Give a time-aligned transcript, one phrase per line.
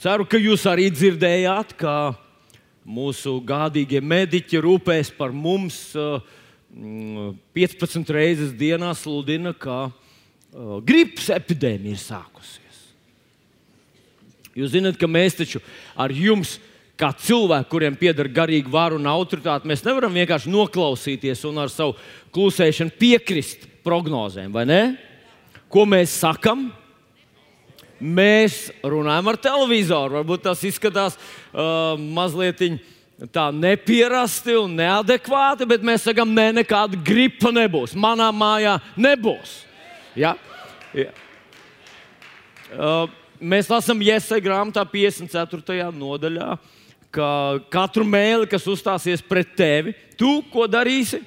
[0.00, 2.14] Ceru, ka jūs arī dzirdējāt, ka
[2.88, 5.90] mūsu gādīgie mediķi rūpēs par mums.
[6.72, 12.80] 15 mm, reizes dienā sludina, ka uh, gripas epidēmija ir sākusies.
[14.56, 15.60] Jūs zināt, ka mēs taču
[15.92, 16.56] ar jums,
[16.96, 21.98] kā cilvēki, kuriem pieder garīga vara un autoritāte, mēs nevaram vienkārši noklausīties un ar savu
[22.32, 24.82] klusēšanu piekrist prognozēm, vai ne?
[25.68, 26.70] Ko mēs sakām?
[28.00, 30.20] Mēs runājam ar televizoru.
[30.20, 32.62] Varbūt tas izskatās uh, mazliet
[33.28, 37.92] tā nepierasti un neadekvāti, bet mēs sakām, nē, ne, nekāda gripa nebūs.
[37.92, 39.58] Manā mājā nebūs.
[40.16, 40.34] Ja?
[40.96, 41.12] Ja.
[42.70, 45.90] Uh, mēs lasām Iesai grāmatā 54.
[45.92, 46.54] nodaļā,
[47.12, 47.28] ka
[47.72, 51.20] katru mēli, kas uzstāsies pret tevi, tu ko darīsi?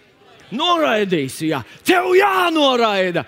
[0.54, 3.26] Noraidīsi, jā, tev jānoraida.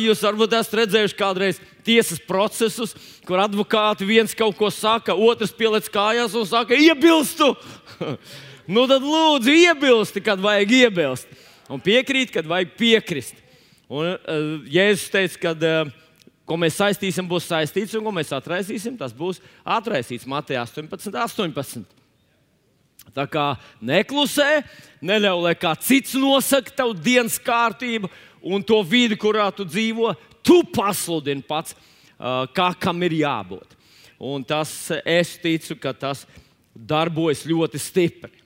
[0.00, 2.94] Jūs varbūt esat redzējuši kādreiz tiesas procesus,
[3.28, 7.52] kur advokāti viens kaut ko saka, otrs pieliec kājās un saka, iebilstu.
[8.74, 11.42] nu tad lūdzu, iebilsti, kad vajag iebilst.
[11.72, 13.36] Un piekrīt, kad vajag piekrist.
[13.92, 15.92] Un uh, Jēzus teica, ka uh,
[16.48, 19.40] ko mēs saistīsim, būs saistīts, un ko mēs atraisīsim, tas būs
[19.76, 22.03] atraisīts Matejā 18, 18.
[23.14, 24.64] Tā kā neklusē,
[25.04, 28.08] neļauj, lai kāds cits nosaka tavu dienas kārtību
[28.42, 30.14] un to vidi, kurā tu dzīvo.
[30.44, 31.76] Tu pasludini pats,
[32.54, 33.76] kā kam ir jābūt.
[34.24, 34.70] Un tas,
[35.04, 36.24] es ticu, ka tas
[36.74, 38.42] darbojas ļoti stipri.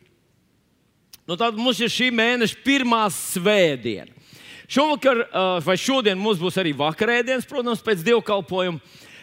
[1.28, 4.15] Nu, tad mums ir šī mēneša pirmā svētdiena.
[4.69, 5.25] Šovakar,
[5.65, 8.81] vai šodien mums būs arī vakarēdienas, protams, pēc dievkalpojuma.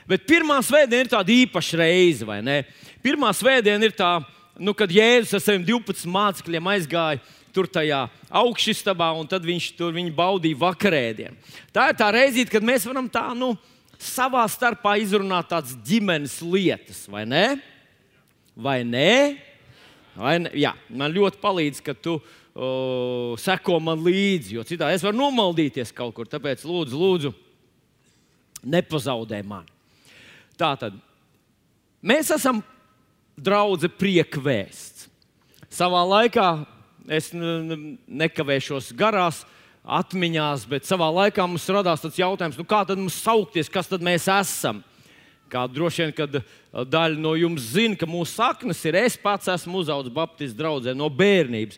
[0.09, 2.59] Bet pirmā svētdiena ir tāda īpaša reize, vai ne?
[3.05, 4.19] Pirmā svētdiena ir tā,
[4.59, 7.21] nu, kad Jēzus ar saviem 12 mācekļiem aizgāja
[7.55, 8.01] tur tajā
[8.35, 11.37] augšstabā, un tad viņš tur baudīja vakarēdienu.
[11.75, 13.53] Tā ir tā reizīte, kad mēs varam tā, nu,
[14.01, 17.45] savā starpā izrunāt tādas ģimenes lietas, vai ne?
[18.55, 19.37] Vai ne?
[20.15, 20.51] Vai ne?
[20.55, 25.95] Jā, man ļoti palīdz, ka tu o, seko man līdzi, jo citādi es varu nomaldīties
[25.95, 26.27] kaut kur.
[26.31, 27.33] Tāpēc lūdzu, lūdzu
[28.65, 29.71] nepazaudē mani.
[30.55, 30.95] Tā tad
[32.05, 32.63] mēs esam
[33.37, 35.09] draudzē priekvēsts.
[35.71, 36.49] Savā laikā
[37.11, 39.43] es nekavēšos garās
[39.85, 44.05] atmiņās, bet savā laikā mums radās tāds jautājums, nu kā tad mums saukties, kas tad
[44.05, 44.81] mēs esam?
[45.51, 46.39] Kā droši vien, kad
[46.73, 48.97] daļa no jums zina, ka mūsu saknes ir.
[48.97, 51.77] Es pats esmu uzaugusi Baptistu draugā no bērnības.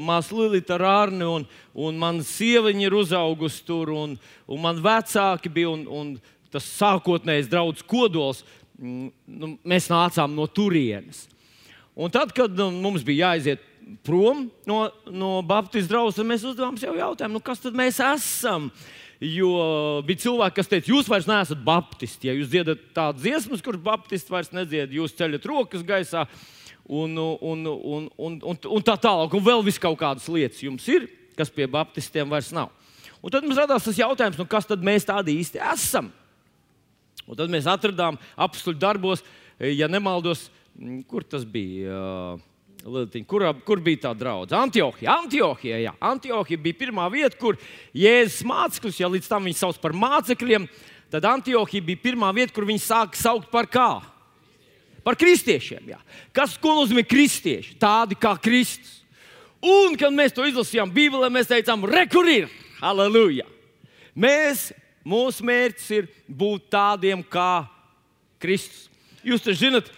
[0.00, 1.44] Māsa Lilita Rārni un,
[1.76, 4.16] un mana sieviņa ir uzaugusi tur, un,
[4.48, 5.74] un man vecāki bija.
[5.76, 6.14] Un, un
[6.52, 8.42] tas sākotnējais draugs kodols
[8.78, 11.26] nu, mēs nācām no turienes.
[11.92, 13.62] Un tad, kad nu, mums bija jāiziet
[14.06, 18.70] prom no, no Baptistu draugs, mēs uzdevām sev jautājumu, nu, kas tad mēs esam?
[19.22, 22.26] Jo bija cilvēki, kas teica, jūs vairs neesat baptisti.
[22.26, 26.24] Ja jūs dziedat tādas dziesmas, kuras baptisti vairs nedzied, jūs ceļat rokas gaisā
[26.90, 29.36] un, un, un, un, un, un tā tālāk.
[29.38, 31.06] Un vēl vis kaut kādas lietas jums ir,
[31.38, 32.72] kas pie baptistiem vairs nav.
[33.22, 36.10] Un tad mums radās tas jautājums, nu, kas tad mēs tādi īsti esam?
[37.26, 39.22] Un tad mēs atradām apstuļu darbos,
[39.58, 40.48] e, ja nemaldos,
[41.10, 42.38] kur tas bija.
[42.82, 44.58] Litiņ, kur, kur bija tā draudzene?
[44.66, 45.12] Antiohija.
[45.22, 45.92] Antiohija, jā.
[46.02, 47.54] Antiohija bija pirmā vieta, kur
[47.94, 50.66] Jēzus mācekļus, ja līdz tam viņi sauc par mācekļiem,
[51.12, 53.90] tad Antiohija bija pirmā vieta, kur viņi sāka saukt par kā?
[55.06, 55.94] Par kristiešiem.
[55.94, 56.00] Jā.
[56.34, 57.76] Kas nozīmē kristieši?
[57.78, 59.00] Tādi kā Kristus.
[59.62, 62.50] Un, kad mēs to izlasījām Bībelē, mēs teicām, rekur ir!
[62.80, 63.46] Halleluja!
[64.18, 67.64] Mēs Mūsu mērķis ir būt tādiem kā
[68.42, 68.86] Kristus.
[69.26, 69.88] Jūs taču zinat,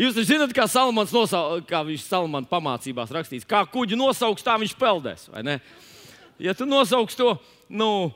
[0.00, 4.56] jūs taču zinat kā Salamans nosauc, kā viņš Salamana pamācībās rakstīts, kā kuģi nosauks, tā
[4.60, 5.28] viņš peldēs.
[6.40, 7.34] Ja tu nosauks to
[7.68, 8.10] nu,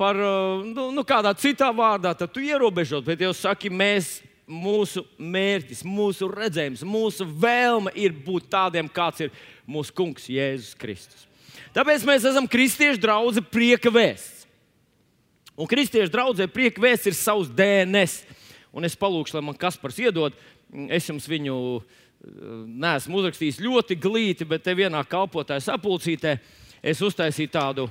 [0.00, 4.18] par nu, nu, kādā citā vārdā, tad tu ierobežot, bet jau saki, mēs.
[4.50, 9.28] Mūsu mērķis, mūsu redzējums, mūsu vēlme ir būt tādiem, kāds ir
[9.62, 11.28] mūsu kungs Jēzus Kristus.
[11.70, 14.39] Tāpēc mēs esam kristiešu draugi prieka vēsts.
[15.60, 18.22] Un kristiešu draudzē prieka vēsts ir savs DNS.
[18.72, 20.36] Un es palūkšu, lai man kas par iedod.
[20.88, 21.82] Es jums viņu eh,
[22.80, 26.38] neesmu uzrakstījis ļoti glīti, bet te vienā kalpotāja sapulcītē
[26.80, 27.88] es uztaisīju tādu,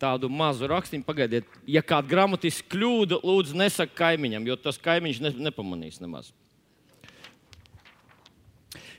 [0.00, 1.06] tādu mazu rakstīnu.
[1.06, 6.32] Pagaidiet, ja kāda gramatiska kļūda, lūdzu, nesaka kaimiņam, jo tas kaimiņš ne, nepamanīs nemaz.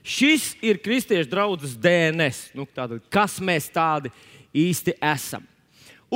[0.06, 2.54] Šis ir kristiešu draugs DNS.
[2.56, 4.14] Nu, tāda, kas mēs tādi
[4.56, 5.44] īsti esam?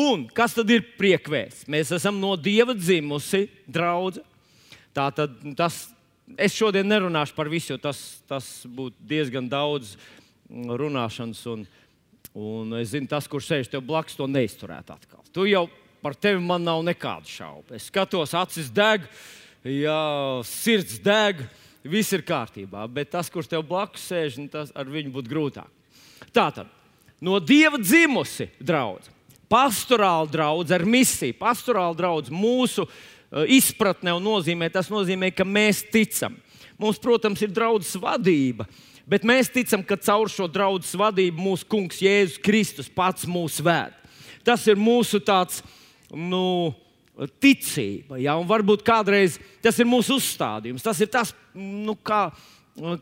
[0.01, 1.67] Un kas tad ir priekvēsts?
[1.71, 4.23] Mēs esam no dieva dzimusi draugi.
[4.97, 5.83] Tā tad tas,
[6.41, 8.01] es šodien nerunāšu par visu, jo tas,
[8.31, 9.97] tas būtu diezgan daudz
[10.51, 11.43] runāšanas.
[11.53, 11.67] Un,
[12.35, 15.23] un es zinu, tas, kurš sēž tev blakus, to neizturētu atkal.
[15.35, 15.67] Tu jau
[16.01, 17.77] par tevi man nav nekādu šaubu.
[17.77, 19.05] Es skatos, acis deg,
[19.67, 20.01] ja
[20.49, 21.45] sirds deg,
[21.85, 22.87] viss ir kārtībā.
[22.89, 25.71] Bet tas, kurš tev blakus sēž, nu, tas ar viņu būtu grūtāk.
[26.35, 26.69] Tātad,
[27.21, 29.20] no dieva dzimusi draudzene,
[29.51, 35.83] pastorāla draudzene ar misiju, pastorāla draudzene mūsu uh, izpratnē un nozīmē, tas nozīmē, ka mēs
[35.91, 36.39] ticam.
[36.81, 38.65] Mums, protams, ir draudzes vadība,
[39.11, 43.97] bet mēs ticam, ka caur šo draudzes vadību mūsu kungs Jēzus Kristus pats mūs vēd.
[44.47, 45.61] Tas ir mūsu tāds,
[46.15, 46.73] nu,
[47.43, 48.19] ticība.
[48.21, 48.37] Ja?
[48.41, 50.85] Un varbūt kādreiz tas ir mūsu uzstādījums.
[50.85, 52.29] Tas ir tas, nu, kā,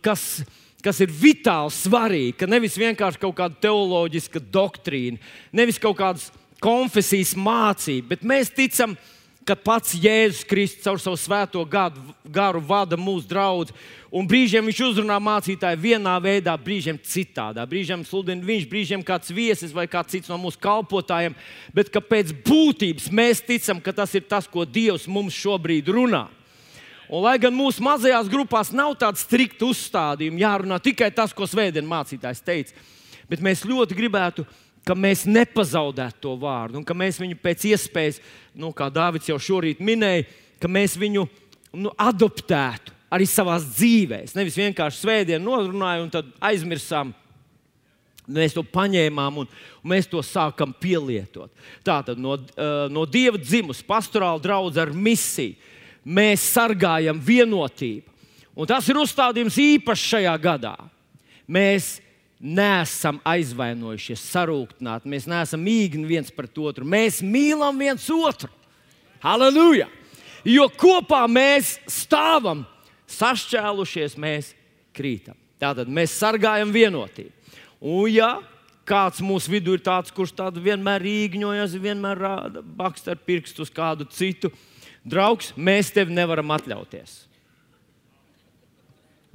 [0.02, 0.40] kas,
[0.84, 2.36] kas ir vitāli svarīgi.
[2.40, 5.20] Ka nevis vienkārši kaut kāda teoloģiska doktrīna,
[5.52, 6.28] nevis kaut kādas
[6.62, 8.96] konfesijas mācība, bet mēs ticam,
[9.48, 13.72] ka pats Jēzus Kristus caur savu svēto gadu, garu vada mūsu draugu.
[14.12, 17.64] Un brīžiem viņš uzrunā mācītāju vienā veidā, brīžiem citādā.
[17.68, 21.36] Brīžiem sludina viņš, brīžiem kāds viesis vai kāds cits no mūsu kalpotājiem.
[21.76, 26.26] Bet pēc būtības mēs ticam, ka tas ir tas, ko Dievs mums šobrīd runā.
[27.08, 31.88] Un, lai gan mūsu mazajās grupās nav tāda strikta uzstādījuma, jārunā tikai tas, ko Svētdienas
[31.88, 32.88] mācītājs teica,
[33.30, 34.44] bet mēs ļoti gribētu
[34.88, 38.22] ka mēs nepazaudētu to vārdu, un ka mēs viņu pēc iespējas,
[38.56, 40.24] nu, kā Dārvids jau šorīt minēja,
[40.62, 41.26] ka mēs viņu
[41.76, 44.22] nu, adoptētu arī savā dzīvē.
[44.36, 47.12] Nevis vienkārši svētdienu norunājām un tad aizmirsām.
[48.28, 49.48] Mēs to paņēmām un,
[49.80, 51.48] un mēs to sākam pielietot.
[51.84, 55.56] Tātad no, uh, no dieva dzimus, pastorāla draudzene ar misiju.
[56.04, 58.06] Mēs sargājam vienotību.
[58.58, 60.74] Un tas ir uzstādījums īpaši šajā gadā.
[61.46, 61.98] Mēs
[62.38, 66.86] neesam aizvainojušies, sarūktināti, mēs neesam mīgni viens pret otru.
[66.86, 68.50] Mēs mīlam viens otru.
[69.22, 69.88] Halleluja!
[70.46, 72.62] Jo kopā mēs stāvam,
[73.10, 74.52] sašķēlušies, mēs
[74.96, 75.36] krītam.
[75.58, 77.34] Tātad mēs sargājam vienotību.
[77.82, 78.30] Un, ja
[78.88, 82.22] kāds mūsu vidū ir tāds, kurš tādu vienmēr īgņojas, vienmēr
[82.78, 84.50] bakst ar pirkstu uz kādu citu,
[85.08, 87.24] draugs, mēs tevi nevaram atļauties.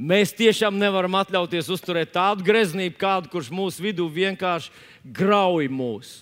[0.03, 4.71] Mēs tiešām nevaram atļauties uzturēt tādu greznību, kādu, kurš mūsu vidū vienkārši
[5.15, 6.15] grauj mūs.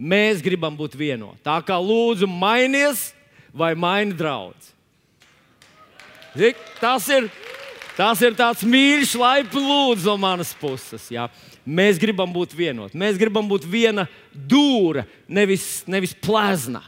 [0.00, 1.42] Mēs gribam būt vienoti.
[1.44, 3.10] Tā kā lūdzu, mainies
[3.52, 4.72] vai maini draugs.
[6.80, 7.26] Tas ir,
[7.98, 11.10] tas ir tāds mīļš, laipns lūdzu no manas puses.
[11.12, 11.28] Jā.
[11.68, 12.96] Mēs gribam būt vienoti.
[12.98, 16.80] Mēs gribam būt viena dūra, nevis, nevis plezna.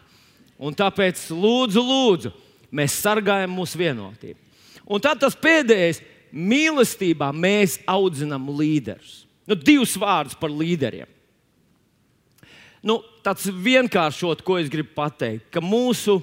[0.62, 2.32] Un tāpēc lūdzu, lūdzu,
[2.70, 4.38] mēs sargājam mūsu vienotību.
[4.86, 6.00] Un tad tas pēdējais,
[6.32, 9.22] mīlestībā mēs audzinām līderus.
[9.48, 11.10] Nu, divus vārdus par līderiem.
[12.82, 16.18] Nu, tāds vienkāršot, ko es gribu pateikt, ka mūsu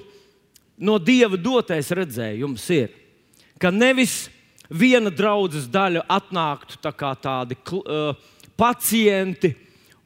[0.80, 2.92] no Dieva dotais redzējums ir,
[3.60, 4.26] ka nevis
[4.68, 8.12] viena draudzes daļa atnāktu tā tādi uh,
[8.60, 9.54] pacienti,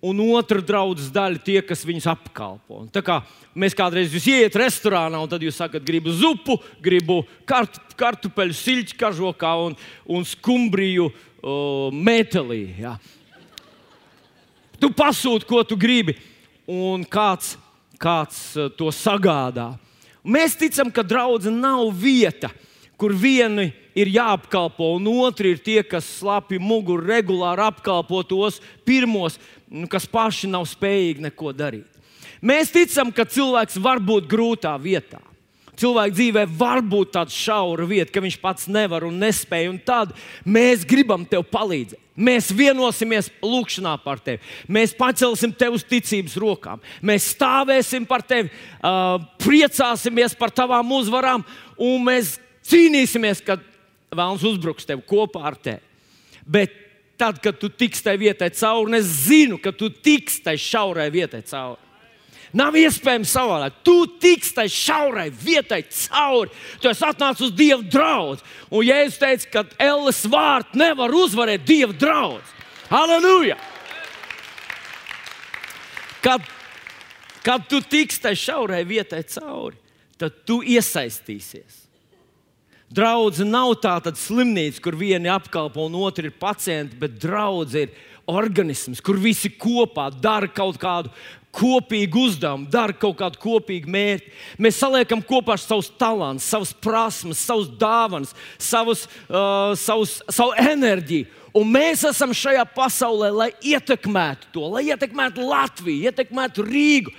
[0.05, 2.83] un otra draudzes daļa tie, kas viņus apkalpo.
[2.83, 3.21] Un tā kā
[3.56, 8.99] mēs kādreiz jūs ieiet restorānā, un tad jūs sakat, gribu zupu, gribu kart, kartupeļu siļķu
[9.01, 12.67] kažokā un, un skumbriju uh, metālī.
[12.83, 12.99] Ja.
[14.81, 16.19] Tu pasūti, ko tu gribi,
[16.69, 17.55] un kāds,
[18.00, 18.43] kāds
[18.77, 19.73] to sagādā.
[20.25, 22.50] Mēs ticam, ka draudzene nav vieta,
[23.00, 29.38] kur vieni ir jāapkalpo, un otri ir tie, kas slapji muguru regulāri apkalpo tos pirmos,
[29.70, 31.87] nu, kas paši nav spējīgi neko darīt.
[32.44, 35.23] Mēs ticam, ka cilvēks var būt grūtā vietā.
[35.81, 39.69] Cilvēka dzīvē var būt tāda šaura vieta, ka viņš pats nevar un nespēj.
[39.73, 40.12] Un tad
[40.47, 41.99] mēs gribam tev palīdzēt.
[42.14, 44.38] Mēs vienosimies lūgšanā par tevi.
[44.71, 46.83] Mēs pacelsim tevi uz ticības rokām.
[47.02, 48.52] Mēs stāvēsim par tevi,
[49.42, 51.42] priecāsimies par tavām uzvarām,
[51.75, 52.37] un mēs
[52.71, 53.64] cīnīsimies, kad
[54.16, 55.83] vēlams uzbruks tev kopā ar tevi.
[56.44, 56.75] Bet
[57.21, 61.42] tad, kad tu tiks tai vietai cauri, es zinu, ka tu tiks tai šaurai vietai
[61.47, 61.80] cauri.
[62.54, 63.80] Nav iespējams savādāk.
[63.83, 66.52] Tu tiks tai šaurai vietai cauri.
[66.78, 68.44] Tu esi atnācis uz Dieva draugu.
[68.71, 72.44] Un Jēzus teica, ka Elles vārds nevar uzvarēt Dieva draugu.
[72.92, 73.56] Halleluja!
[76.23, 76.47] Kad,
[77.44, 79.76] kad tu tiks tai šaurai vietai cauri,
[80.16, 81.84] tad tu iesaistīsies.
[82.95, 89.03] Draudzene nav tāda slimnīca, kur vieni apkalpo un otri ir pacienti, bet draudzene ir organisms,
[89.05, 91.11] kur visi kopā dara kaut kādu
[91.55, 94.33] kopīgu uzdevumu, dara kaut kādu kopīgu mērķi.
[94.63, 101.31] Mēs saliekam kopā savus talantus, savas prasmes, savus dāvanas, savus, uh, savus, savu enerģiju.
[101.55, 107.13] Un mēs esam šajā pasaulē, lai ietekmētu to, lai ietekmētu Latviju, ietekmētu Rīgu.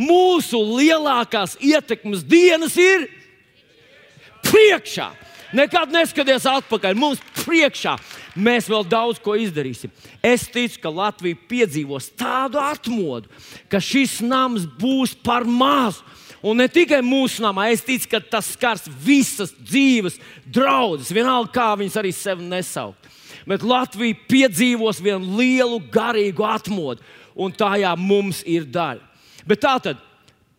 [0.00, 3.04] Mūsu lielākās ietekmes dienas ir
[4.52, 5.10] priekšā.
[5.52, 6.96] Nekad neskaties atpakaļ.
[6.96, 7.98] Mums priekšā
[8.40, 9.92] mēs vēl daudz ko izdarīsim.
[10.24, 13.28] Es ticu, ka Latvija piedzīvos tādu atmodu,
[13.68, 16.00] ka šis nams būs par mazu.
[16.42, 21.68] Un ne tikai mūsu namā, es ticu, ka tas skars visas dzīves draudzes, vienalga kā
[21.78, 22.98] viņas arī sevi nesaukt.
[23.46, 27.04] Bet Latvija piedzīvos vienu lielu garīgu atmodu,
[27.38, 29.04] un tajā mums ir daļa.
[29.46, 30.02] Bet tā tad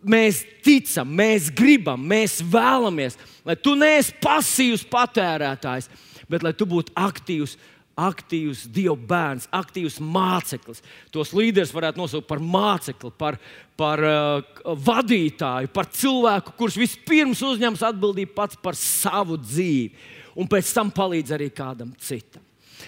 [0.04, 3.18] mēs ticam, mēs gribam, mēs vēlamies,
[3.48, 5.90] lai tu neesi pasīvs patērētājs,
[6.32, 7.58] bet lai tu būtu aktīvs
[8.00, 10.82] aktīvs Dieva bērns, aktīvs māceklis.
[11.14, 13.38] Tos līderus varētu nosaukt par mācekli, par,
[13.78, 19.92] par uh, vadītāju, par cilvēku, kurš vispirms uzņems atbildību pats par savu dzīvi,
[20.40, 22.42] un pēc tam palīdz arī kādam citam.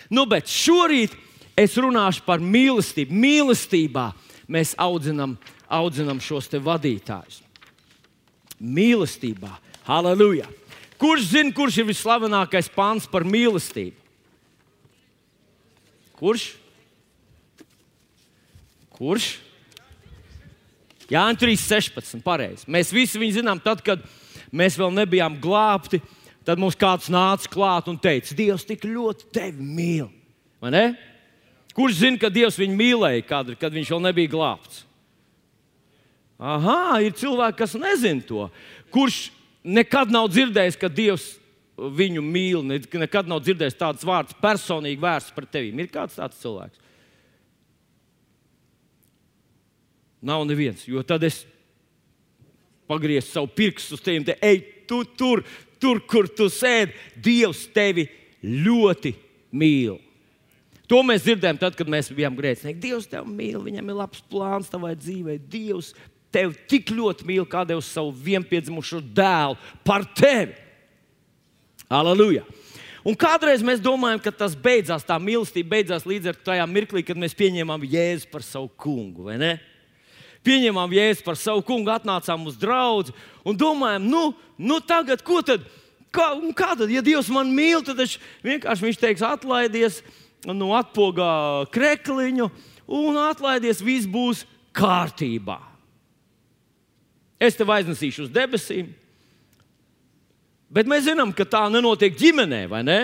[0.09, 1.13] Nu, bet šorīt
[1.57, 3.15] es runāšu par mīlestību.
[3.15, 4.09] Mīlestībā
[4.51, 7.41] mēs audzinām, audzinām šos vadītājus.
[8.59, 9.51] Mīlestībā,
[9.87, 10.47] halleluja!
[10.95, 13.97] Kurš zina, kurš ir visslavenākais pāns par mīlestību?
[16.15, 16.53] Kurš?
[18.95, 19.33] Kurš?
[21.11, 22.21] Jā, 3.16.
[22.25, 22.63] Pareizi.
[22.71, 24.01] Mēs visi viņu zinām, tad, kad
[24.55, 25.99] mēs vēl nebijām glābti.
[26.45, 30.09] Tad mums kāds nāca klāt un teica, Dievs tik ļoti tevi mīl.
[31.75, 34.83] Kurš zina, ka Dievs viņu mīlēja, kad viņš vēl nebija glābts?
[36.35, 38.49] Aha, ir cilvēki, kas nezina to.
[38.91, 39.29] Kurš
[39.63, 41.29] nekad nav dzirdējis, ka Dievs
[41.75, 42.63] viņu mīl.
[42.65, 45.71] Nekad nav dzirdējis tādas vārdas personīgi vērsts pret tevi.
[45.71, 46.81] Ir kāds tāds cilvēks?
[50.25, 51.43] Nav neviens, jo tad es
[52.89, 55.43] pagriezu savu pirkstu uz un te ej, tu tur,
[55.81, 56.95] tur, kur tu sēdi.
[57.21, 58.07] Dievs tevi
[58.41, 59.13] ļoti
[59.53, 59.99] mīl.
[60.89, 62.81] To mēs dzirdējām tad, kad mēs bijām grēcinieki.
[62.81, 65.39] Dievs tevi mīl, viņam ir labs plāns tavai dzīvei.
[65.49, 65.93] Dievs
[66.35, 69.55] tevi tik ļoti mīl, kā devis savu vienpiedzimušo dēlu
[69.87, 70.57] par tevi.
[71.87, 72.43] Aleluja!
[73.05, 77.19] Un kādreiz mēs domājam, ka tas beidzās, tā mīlestība beidzās līdz ar tajā mirklī, kad
[77.21, 79.29] mēs pieņēmām Jēzu par savu kungu.
[80.45, 83.13] Pieņēmām Jēzu par savu kungu, atnācām uz draugu
[83.45, 84.23] un domājam, nu,
[84.57, 85.61] nu tagad, ko tad?
[86.15, 89.99] Kā, kā tad, ja Dievs man mīl, tad viņš vienkārši viņš teiks, atlaidies,
[90.47, 92.49] nu, atpogā krekliņu
[92.87, 95.59] un atlaidies, viss būs kārtībā.
[97.39, 98.93] Es tev aiznesīšu uz debesīm,
[100.75, 102.99] Bet mēs zinām, ka tā nenotiek ģimenē, vai ne?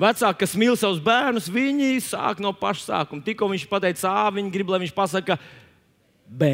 [0.00, 3.24] Vecāki, kas mīl savus bērnus, viņi sāk no paša sākuma.
[3.26, 5.36] Tikko viņš pateica A, viņi grib, lai viņš pasakā
[6.24, 6.48] B.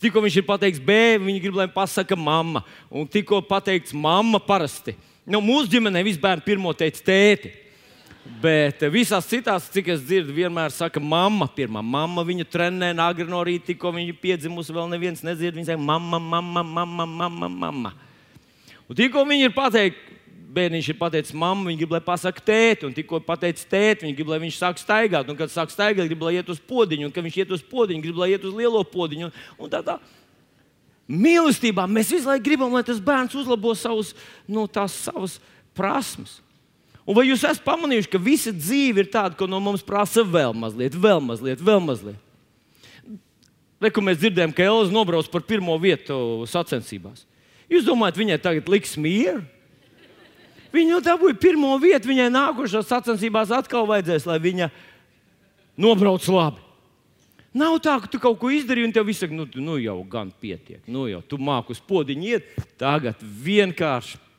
[0.00, 2.62] Tikko viņš ir pateicis B, viņi grib, lai viņš pasakā mamma.
[2.88, 4.94] Un tikko pateikts mamma parasti.
[5.28, 7.52] Nu, mūsu ģimenē bērni pirmo teica tēti.
[8.20, 13.40] Bet visās citās, cik es dzirdu, vienmēr saka, mamma, pirmā mamma viņu trenē, agri no
[13.44, 15.56] rīta, tikko viņa piedzimusi, vēl neviens nedzird.
[15.56, 17.48] Viņa saka, mamma, mamma, mamma, mamma.
[17.48, 17.94] mamma.
[18.90, 20.18] Un tikko viņi ir pateikti,
[20.50, 24.32] bērniņš ir pateicis mammu, viņa grib, lai pasakā tēti, un tikko pateicis tēti, viņa grib,
[24.32, 27.24] lai viņš sāk staigāt, un kad sāk staigāt, grib, lai iet uz podziņu, un kad
[27.26, 29.30] viņš iet uz podziņu, grib, lai iet uz lielo podziņu.
[29.30, 29.96] Un, un tā, tā.
[31.10, 34.12] Mīlestībā mēs visu laiku gribam, lai tas bērns uzlabo savus,
[34.50, 35.38] nu, savas
[35.74, 36.40] prasmes.
[37.10, 40.54] Un vai jūs esat pamanījuši, ka visa dzīve ir tāda, ka no mums prasa vēl
[40.54, 42.20] mazliet, vēl mazliet, vēl mazliet?
[43.82, 47.24] Reku mēs dzirdējām, ka Elza nobrauc par pirmo vietu sacensībās.
[47.72, 49.42] Jūs domājat, viņai tagad liks mieru?
[50.70, 54.70] Viņa jau dabūja pirmo vietu, viņai nākošās sacensībās atkal vajadzēs, lai viņa
[55.82, 56.62] nobrauc labi.
[57.50, 60.30] Nav tā, ka tu kaut ko izdarīji, un tev viss saka, nu, nu jau gan
[60.30, 60.84] pietiek.
[60.86, 64.29] Nu jau tu māki uz podziņa iet, tagad vienkārši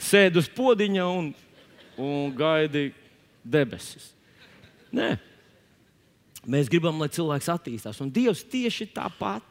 [0.00, 1.30] sēdi uz podziņa un,
[2.00, 2.90] un gaidi
[3.44, 4.10] debesis.
[4.94, 5.14] Nē.
[6.44, 9.44] Mēs gribam, lai cilvēks attīstās, un Dievs tieši tāpat.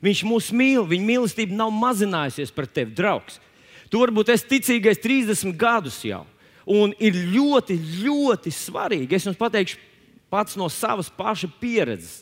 [0.00, 3.40] Viņš mūs mīl, viņa mīlestība nav mazinājusies pret tevi, draugs.
[3.90, 6.22] Tu varbūt esi ticīgais 30 gadus jau.
[6.70, 9.16] Un ir ļoti, ļoti svarīgi.
[9.16, 9.80] Es jums pateikšu
[10.30, 12.20] pats no savas paša pieredzes.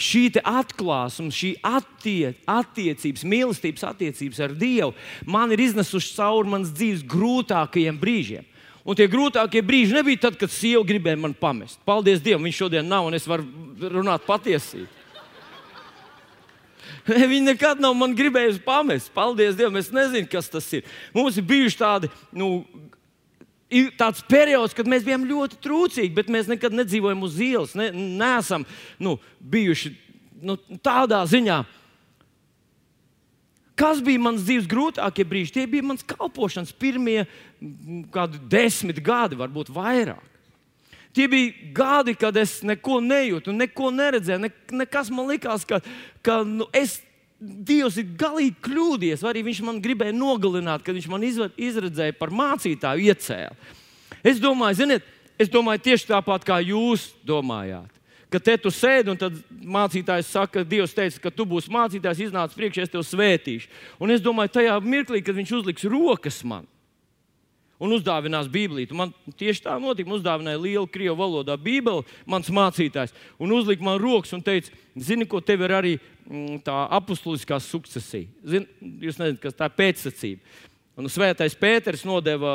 [0.00, 4.94] Šī atklāsme, šī attie, attiecības, mīlestības attiecības ar Dievu
[5.28, 8.48] man ir iznesuši cauri manas dzīves grūtākajiem brīžiem.
[8.82, 11.78] Un tie grūtākie brīži nebija tad, kad sieva gribēja mani pamest.
[11.86, 13.46] Paldies Dievam, viņš šodien nav un es varu
[13.92, 14.88] runāt patiesību.
[17.06, 19.12] Viņa nekad nav man gribējusi pamest.
[19.14, 20.88] Paldies Dievam, es nezinu, kas tas ir.
[21.14, 22.10] Mums ir bijuši tādi.
[22.34, 22.64] Nu,
[23.96, 27.76] Tāds periods, kad mēs bijām ļoti trūcīgi, bet mēs nekad nedzīvojam uz ielas.
[27.78, 28.66] Ne, neesam
[29.00, 29.94] nu, bijuši
[30.42, 31.62] nu, tādā ziņā,
[33.82, 35.54] Kas bija mans dzīves grūtākie brīži?
[35.56, 37.24] Tie bija mans kalpošanas pirmie
[38.12, 40.28] kādi desmit gadi, varbūt vairāk.
[41.16, 44.40] Tie bija gadi, kad es neko nejūtu, neko neredzēju.
[44.44, 44.52] Ne,
[44.82, 45.80] nekas man likās, ka,
[46.24, 47.00] ka nu, es,
[47.42, 52.30] Dievs ir galīgi kļūdījies, vai arī Viņš man gribēja nogalināt, kad Viņš man izredzēja par
[52.30, 53.56] mācītāju iecēlu.
[54.22, 55.08] Es domāju, ziniet,
[55.40, 57.90] es domāju tieši tāpat kā jūs domājāt.
[58.32, 62.54] ka te tu sēdi un tad mācītājs saka, Dievs teica, ka tu būsi mācītājs, iznāc
[62.56, 63.68] priekšā, es tevi svētīšu.
[64.00, 66.64] Un es domāju, tajā mirklī, kad viņš uzliks rokas man
[67.82, 68.96] un uzdāvinās Bībelīti.
[68.96, 70.08] Man tieši tā notika.
[70.08, 75.26] Man uzdāvināja lielu krievu valodā Bībeli, mans mācītājs, un uzlika man rokas un teica, zini,
[75.26, 78.30] ko tev ir arī mm, tā apustuliskā sukcesija.
[78.54, 80.60] Zin, jūs nezināt, kas tā ir pēcsacība.
[80.92, 82.50] Un svētais Pēters nodeva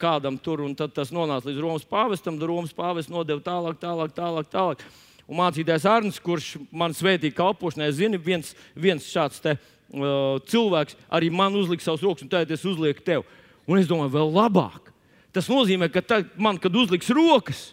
[0.00, 2.38] kādam tur, un tas nonāca līdz Romas pāvestam.
[2.40, 4.48] Romas pāvests nodeva tālāk, tālāk, tālāk.
[4.48, 4.84] tālāk.
[5.26, 11.28] Un mācītājs Arnēs, kurš man svētīja kalpošanai, zina, viens, viens šāds te, uh, cilvēks arī
[11.34, 13.26] man uzlika savus rokas, un tagad es uzlieku tev.
[13.66, 14.92] Un es domāju, vēl labāk.
[15.34, 17.68] Tas nozīmē, ka tā, man, kad uzliks rokas,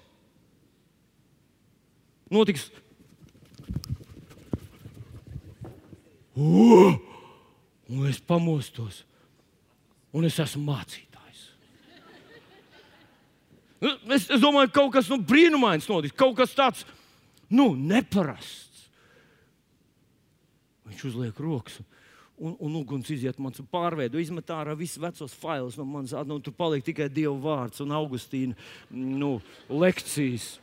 [2.33, 2.67] notiks.
[6.33, 6.97] Uh,
[7.93, 9.03] un es pamostos
[10.13, 11.45] un es esmu mācītājs.
[13.83, 16.85] Nu, es, es domāju, ka kaut kas nu, brīnumains notiks, kaut kas tāds
[17.51, 18.85] nu, neparasts.
[20.87, 21.81] Viņš uzliek rokas.
[21.81, 21.89] Un,
[22.43, 26.15] un uguns iziet man un pārveido, izmet ārā visus vecos failus no manas.
[26.27, 28.57] Nu, tur paliek tikai Dieva vārds un Augustīna
[28.91, 29.37] nu,
[29.71, 30.57] lekcijas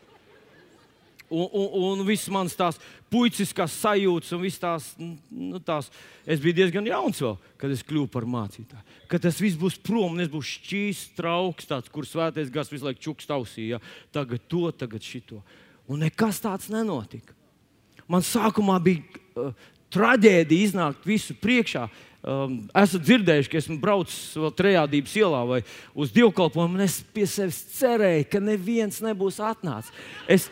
[1.31, 2.79] un, un, un viss mans tās
[3.11, 5.89] puiciskās sajūtas, un viss tās, nu, tās.
[6.27, 8.99] Es biju diezgan jauns vēl, kad es kļuvu par mācītāju.
[9.11, 12.89] Kad tas viss būs prom, un es būšu šķīsts, trauks, tāds, kur svētais gars visu
[12.89, 13.81] laiku čuks tausīja.
[14.15, 15.41] Tagad to, tagad šito.
[15.91, 17.37] Un nekas tāds nenotika.
[18.11, 19.55] Man sākumā bija uh,
[19.94, 21.88] traģēdija iznākt visu priekšā.
[22.20, 25.61] Um, esat dzirdējuši, ka esmu braucis vēl trejādības ielā vai
[25.97, 29.94] uz dievkalpojumu, un es pie sevis cerēju, ka neviens nebūs atnācis.
[30.28, 30.50] Es,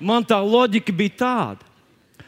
[0.00, 1.72] man tā loģika bija tāda.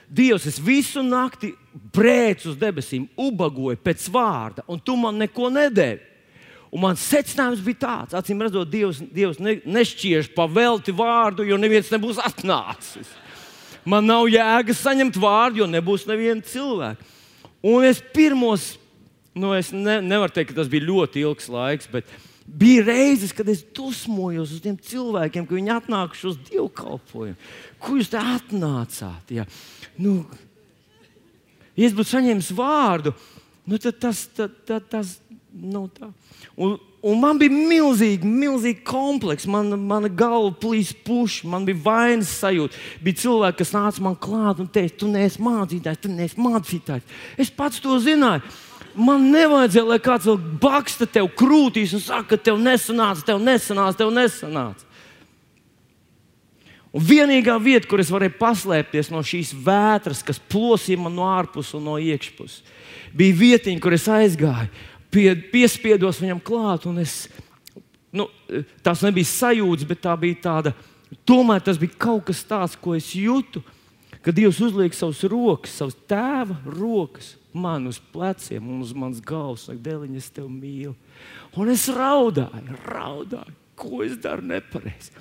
[0.06, 1.54] Dievs, es visu nakti
[1.96, 6.04] brēcu uz debesīm, ubagoju pēc vārda, un tu man neko nedevi.
[6.70, 11.56] Un mans secinājums bija tāds, acīm redzot, Dievs, Dievs ne, nešķiež pa velti vārdu, jo
[11.56, 13.08] neviens nebūs atnācis.
[13.87, 17.12] Man nav jēgas saņemt vārdu, jo nebūs neviena cilvēka.
[17.66, 18.73] Un es pirmos,
[19.35, 22.11] nu, es ne, nevaru teikt, ka tas bija ļoti ilgs laiks, bet
[22.47, 27.35] Bija reizes, kad es dusmojos uz tiem cilvēkiem, ka viņi atnākuši uz dievkalpojumu.
[27.83, 29.33] Kur jūs te atnācāt?
[29.35, 29.46] Ja?
[29.99, 30.20] Nu,
[31.75, 33.16] ja es būtu saņēmis vārdu,
[33.66, 35.16] nu, tad tas, tad, tad, tas
[35.51, 36.12] nu, tā.
[36.55, 39.49] Un, un man bija milzīgi, milzīgi komplekss.
[39.51, 42.79] Man, mana galva plīs puši, man bija vainas sajūta.
[43.05, 47.19] Bija cilvēki, kas nāca man klāt un teica, tu neesi mācītājs, tu neesi mācītājs.
[47.38, 48.45] Es pats to zināju
[48.97, 53.99] man nevajadzēja, lai kāds vēl baksta tev krūtīs un saka, ka tev nesanāca, tev nesanāca,
[54.01, 54.87] tev nesanāca.
[56.97, 61.77] Un vienīgā vieta, kur es varēju paslēpties no šīs vētras, kas plosīja man no ārpuses
[61.77, 62.62] un no iekšpuses,
[63.16, 64.71] bija vietiņa, kur es aizgāju,
[65.16, 66.85] pie, piespiedos viņam klāt.
[67.00, 67.16] Es,
[68.14, 68.29] nu,
[68.85, 70.74] tās nebija sajūtas, bet tā bija tāda,
[71.29, 73.64] tomēr tas bija kaut kas tāds, ko es jūtu,
[74.20, 79.68] kad Dievs uzliek savus rokas, savus tēva rokas man uz pleciem un uz manas galvas,
[79.68, 80.92] saka, dēliņ, es tevi mīlu.
[81.57, 85.14] Un es raudāju, raudāju, ko es daru nepareizi.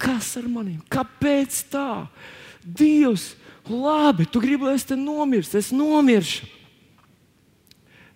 [0.00, 0.80] Kas ar maniem?
[0.90, 2.08] Kāpēc tā?
[2.64, 3.34] Dievs,
[3.68, 6.48] labi, tu gribi, lai es te nomirstu, es nomiršu.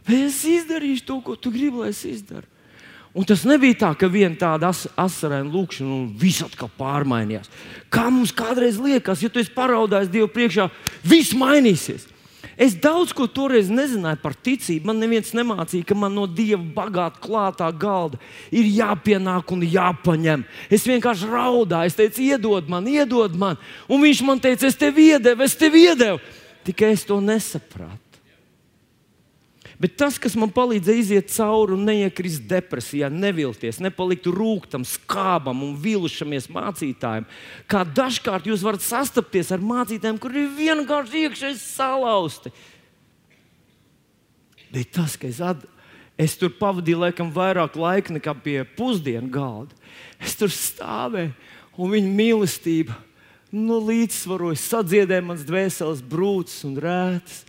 [0.04, 2.48] Vai es izdarīšu to, ko tu gribi, lai es izdaru?
[3.14, 7.46] Un tas nebija tā, ka viena tāda as, asarēna lūkšana un viss atkal pārmainījās.
[7.86, 10.66] Kā mums kādreiz liekas, ja tu esi paraudājis Dievu priekšā,
[11.06, 12.08] viss mainīsies.
[12.58, 14.86] Es daudz ko toreiz nezināju par ticību.
[14.86, 18.20] Man neviens nemācīja, ka man no dieva bagāta klātā galda
[18.54, 20.44] ir jāpienāk un jāpaņem.
[20.70, 23.58] Es vienkārši raudāju, es teicu, iedod man, iedod man.
[23.88, 26.22] Un viņš man teica, es tev iedevu, es tev iedevu.
[26.66, 28.03] Tikai es to nesapratu.
[29.80, 35.72] Bet tas, kas man palīdzēja iziet cauri un neiekrist depresijā, nevilties, nepalikt rūktam, skābam un
[35.82, 37.26] vilšamies mācītājiem,
[37.70, 42.54] kā dažkārt jūs varat sastapties ar mācītājiem, kuriem ir vienkārši iekšēji salauzti.
[44.74, 45.66] Bet tas, ka es, at...
[46.18, 49.74] es tur pavadīju laikam vairāk laika nekā pie pusdienu galda,
[50.22, 51.34] es tur stāvēju
[51.74, 52.94] un viņa mīlestība
[53.54, 57.42] nu, līdzsvaroja, sadziedēja manas dvēseles brūces un rētas.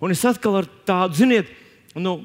[0.00, 1.50] Un es atkal ar tādu, ziniet,
[1.98, 2.20] Nu,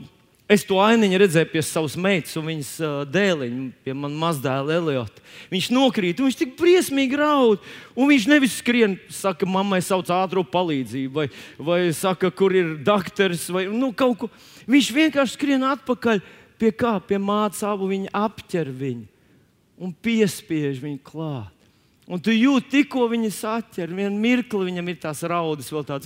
[0.45, 5.23] Es to ainiņu redzēju pie savas meitas un viņas uh, dēliņa, pie manas mazdēla Eliota.
[5.49, 7.63] Viņš nokrīt, viņš tik briesmīgi raud.
[7.97, 11.25] Un viņš nevis skrien, saka, mammai sauc ātrā palīdzību, vai,
[11.57, 14.29] vai saka, kur ir doktors, vai nu, kaut ko.
[14.69, 16.21] Viņš vienkārši skrien atpakaļ
[16.61, 19.09] pie kā, pie mātes abu viņa apķer viņu
[19.81, 21.51] un piespiež viņu klāt.
[22.05, 26.05] Un tu jūti, tikko viņas atķer, vienā mirklī viņam ir tās raudas, vēl tādas,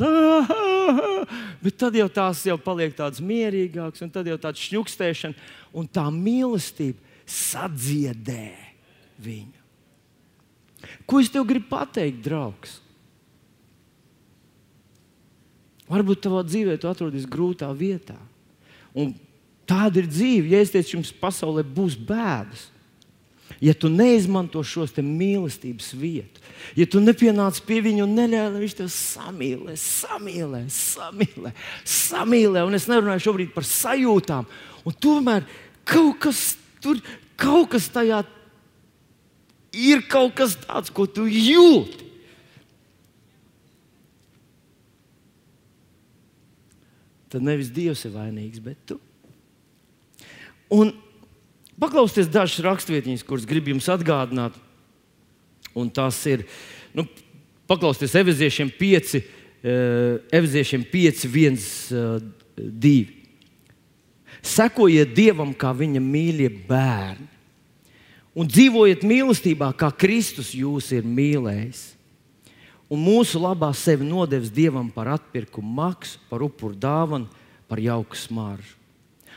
[1.64, 6.06] Bet tad jau tās jau paliek tādas mierīgākas, un tad jau tāda šķukstēšana, un tā
[6.14, 7.00] mīlestība
[7.30, 8.52] sadziedē
[9.22, 9.58] viņu.
[11.10, 12.80] Ko es tev gribu pateikt, draugs?
[15.90, 18.18] Varbūt tavā dzīvē tu atrodies grūtā vietā.
[18.94, 19.16] Un
[19.70, 20.52] tāda ir dzīve.
[20.54, 22.68] Ja es teicu, jums pasaulē būs bēdas,
[23.62, 26.42] ja tu neizmanto šos mīlestības vietu,
[26.80, 32.66] ja tu nepienāc pie viņa un neļauj, lai viņš tevi samīlē, samīlē, samīlē, samīlē.
[32.68, 34.50] Un es nerunāju šobrīd par sajūtām,
[34.88, 35.48] un tomēr
[35.88, 36.44] kaut kas
[36.84, 37.02] tur,
[37.40, 38.24] kaut kas tajā
[39.76, 42.08] ir kaut kas tāds, ko tu jūti.
[47.30, 48.98] Tad nevis Dievs ir vainīgs, bet tu.
[50.74, 50.90] Un
[51.80, 54.56] paklausieties dažas rakstvietiņas, kuras gribu jums atgādināt.
[55.78, 56.46] Un tās ir,
[56.96, 57.06] nu,
[57.70, 59.16] paklausieties, Eviziešiem 5,
[60.34, 62.98] Eviziešiem 5, 1, 2.
[64.40, 67.28] Sekojiet Dievam kā viņa mīļie bērni,
[68.40, 71.82] un dzīvojiet mīlestībā, kā Kristus jūs ir mīlējis.
[72.90, 77.28] Un mūsu labā sevi nodevis Dievam par atpirkumu maksu, par upuru dāvanu,
[77.70, 78.74] par jauku smaržu.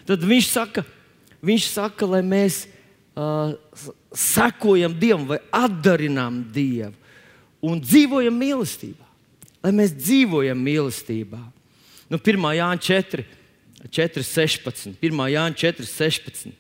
[0.09, 0.87] Tad viņš saka,
[1.43, 2.65] Viņš saka, lai mēs
[3.19, 3.55] uh,
[4.15, 6.95] sekojam Dievam vai atdarinām Dievu
[7.63, 9.07] un dzīvojam mīlestībā.
[9.63, 11.41] Lai mēs dzīvojam mīlestībā.
[12.11, 12.49] Nu, 1.
[12.59, 13.27] Jāņa 4,
[13.89, 14.97] 4, 16.
[14.99, 15.23] 1.
[15.33, 16.57] Jāņa 4, 16.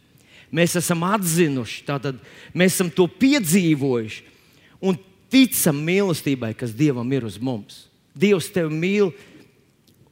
[0.52, 2.18] Mēs esam atzinuši, tātad
[2.52, 4.26] mēs esam to piedzīvojuši
[4.84, 4.98] un
[5.32, 7.86] ticam mīlestībai, kas Dievam ir uz mums.
[8.12, 9.12] Dievs tevi mīl,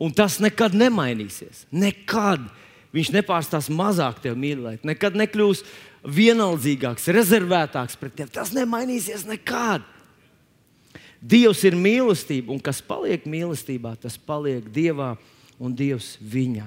[0.00, 1.66] un tas nekad nemainīsies.
[1.70, 2.46] Nekad.
[2.90, 5.62] Viņš nepārstās mazāk tevi mīlēt, nekad nekļūs
[6.10, 8.32] vienaldzīgāks, rezervētāks pret tevi.
[8.34, 9.84] Tas nemainīsies nekad.
[11.20, 15.12] Dievs ir mīlestība, un kas paliek mīlestībā, tas paliek Dievā
[15.60, 16.66] un Dievs viņā.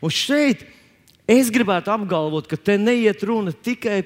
[0.00, 0.62] Un šeit
[1.28, 3.98] es gribētu apgalvot, ka te neiet runa tikai,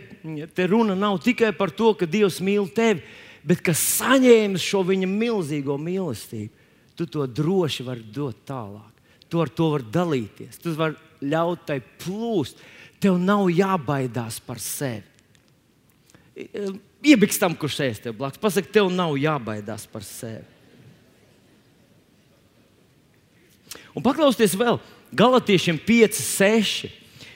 [0.56, 3.04] te runa nav tikai par to, ka Dievs mīl tevi,
[3.44, 6.50] bet ka saņēmis šo viņa milzīgo mīlestību,
[6.96, 8.88] tu to droši vari dot tālāk.
[9.28, 10.58] Tu ar to vari dalīties.
[10.61, 12.61] Tu vari ļaut tai plūst.
[13.02, 15.06] Tev nav jābaidās par sevi.
[17.02, 18.40] Iebiks tam, kurš sēž tev blakus.
[18.42, 20.46] Pasaki, tev nav jābaidās par sevi.
[23.92, 24.78] Un paklausieties vēl
[25.12, 26.87] Galatiešiem 5, 6,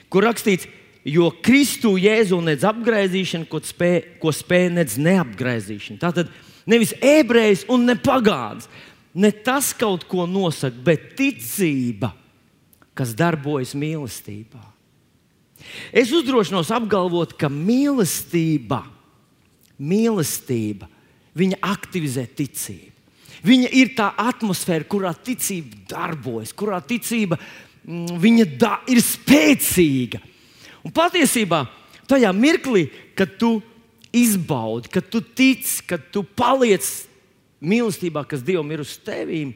[0.09, 0.65] kur rakstīts,
[1.05, 6.01] jo Kristu jēzu nedz apgaizīšana, ko spēja ko spēj nedz neapgaizīšana.
[6.01, 6.31] Tātad
[6.65, 8.65] nevis ebrejs un ne pagāns.
[9.17, 12.11] Ne tas kaut ko nosaka, bet ticība
[12.97, 14.63] kas darbojas mīlestībā.
[15.95, 18.83] Es uzdrošinos apgalvot, ka mīlestība,
[19.77, 20.89] mīlestība
[21.37, 22.93] viņa aktivizē ticību.
[23.45, 27.37] Viņa ir tā atmosfēra, kurā ticība darbojas, kurā ticība
[27.85, 30.21] mm, da, ir spēcīga.
[30.85, 31.61] Un patiesībā
[32.09, 33.59] tajā mirklī, kad tu
[34.15, 36.85] izbaudi, kad tu tici, kad tu paliec
[37.61, 39.53] mīlestībā, kas Dievam ir uz tevis,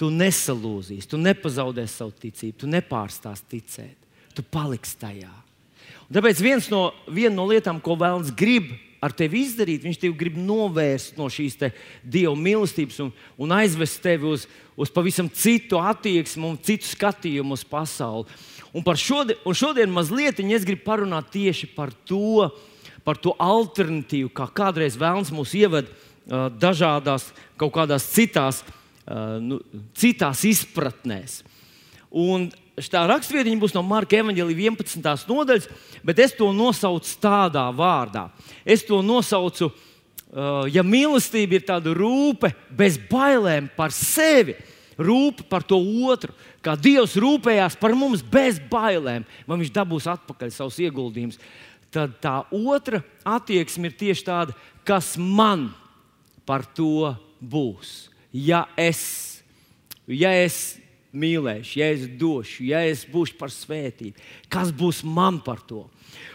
[0.00, 5.32] tu nesalūzīsi, tu nepazaudēsi savu ticību, tu nepārstāsi ticēt, tu paliksi tajā.
[6.08, 6.40] Un tāpēc
[6.72, 8.72] no, viena no lietām, ko vēlams grib
[9.04, 11.58] ar tevi izdarīt, viņš tevi grib novērst no šīs
[12.02, 17.64] dieva mīlestības un, un aizvest tevi uz, uz pavisam citu attieksmi un citu skatījumu uz
[17.64, 18.28] pasauli.
[18.72, 22.48] Un, šodien, un šodien mazliet es gribu parunāt tieši par to,
[23.04, 28.76] par to alternatīvu, kā kādreiz vēlams mūs ievada dažādās, kaut kādās citās uh,
[29.42, 29.60] nu,
[29.98, 31.40] citās izpratnēs.
[32.10, 32.48] Un
[32.90, 35.28] tā rakstvietiņa būs no Marka Evanģelija 11.
[35.30, 35.68] nodaļas,
[36.06, 38.28] bet es to nosaucu tādā vārdā.
[38.64, 39.70] Es to nosaucu,
[40.70, 44.56] ja mīlestība ir tāda rūpe bez bailēm par sevi,
[45.00, 45.78] rūpe par to
[46.10, 51.40] otru, kā Dievs rūpējās par mums bez bailēm, vai Viņš dabūs atpakaļ savus ieguldījumus.
[51.90, 54.54] Tad tā otra attieksme ir tieši tāda,
[54.86, 55.70] kas man
[56.46, 59.42] par to būs ja es,
[60.06, 64.18] ja es mīlēšu, ja es došu, ja es būšu par svētību,
[64.52, 65.84] kas būs man par to?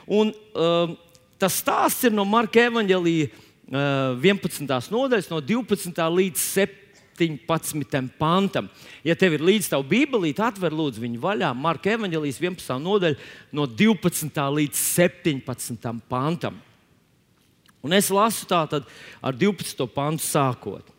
[0.05, 0.95] Un, uh,
[1.39, 4.67] tas stāsts ir no Marka Evanģelija uh, 11.
[4.91, 6.01] nodaļas, no 12.
[6.19, 6.43] līdz
[7.17, 8.11] 17.
[8.19, 8.69] pantam.
[9.07, 11.53] Ja tev ir līdzi tava bībelīte, atver lūdzu viņu vaļā.
[11.55, 12.75] Marka Evanģelijas 11.
[12.83, 13.19] nodaļa,
[13.55, 14.43] no 12.
[14.59, 15.93] līdz 17.
[16.11, 16.59] pantam.
[17.85, 18.87] Un es lasu tātad
[19.21, 19.85] ar 12.
[19.93, 20.94] pantu sākot.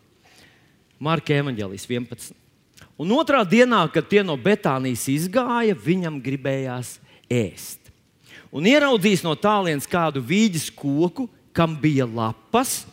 [0.99, 2.35] Marka Evanģelijas 11.
[2.97, 6.95] Un otrā dienā, kad tie no Betānijas izgāja, viņam gribējās
[7.29, 7.91] ēst.
[8.49, 12.85] Un ieraudzījis no tālienes kādu vīģes koku, kam bija lapas.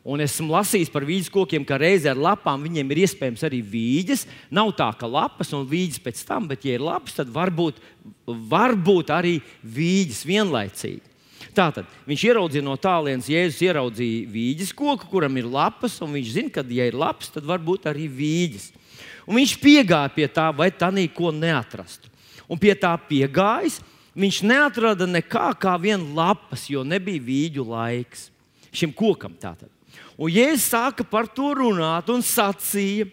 [0.00, 4.24] Un esmu lasījis par vīģes kokiem, ka reizē ar lapām viņiem ir iespējams arī vīģes.
[4.48, 7.82] Nav tā, ka lapas un vīģes pēc tam, bet, ja ir lapas, tad varbūt,
[8.24, 11.09] varbūt arī vīģes vienlaicīgi.
[11.54, 16.52] Tātad viņš ieraudzīja no tālienes, Jēzus ieraudzīja vīģes koku, kuram ir lapas, un viņš zina,
[16.54, 18.70] ka, ja ir lapas, tad var būt arī vīģes.
[19.26, 22.10] Un viņš piegāja pie tā, vai tā neko neatrastu.
[22.50, 23.80] Un pie tā piegājis,
[24.18, 28.28] viņš neatrada nekā kā vien lapas, jo nebija vīģu laiks
[28.74, 29.34] šim kokam.
[29.34, 29.70] Tātad.
[30.20, 33.08] Un Jēzus sāka par to runāt un sacīja,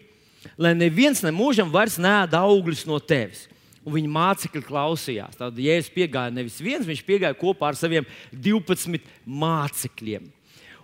[0.58, 3.46] lai neviens nemūžam vairs nēda augļus no tevis.
[3.88, 5.38] Un viņa mācekļi klausījās.
[5.40, 10.26] Tad Jēzus piegāja nevis viens, viņš piegāja kopā ar saviem 12 mācekļiem.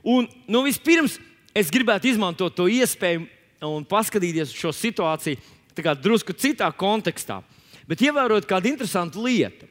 [0.04, 1.18] Un, nu, vispirms
[1.56, 3.26] es gribētu izmantot to iespēju
[3.64, 7.42] un paskatīties uz šo situāciju drusku citā kontekstā.
[7.88, 9.68] Bet ievērot kādu interesantu lietu,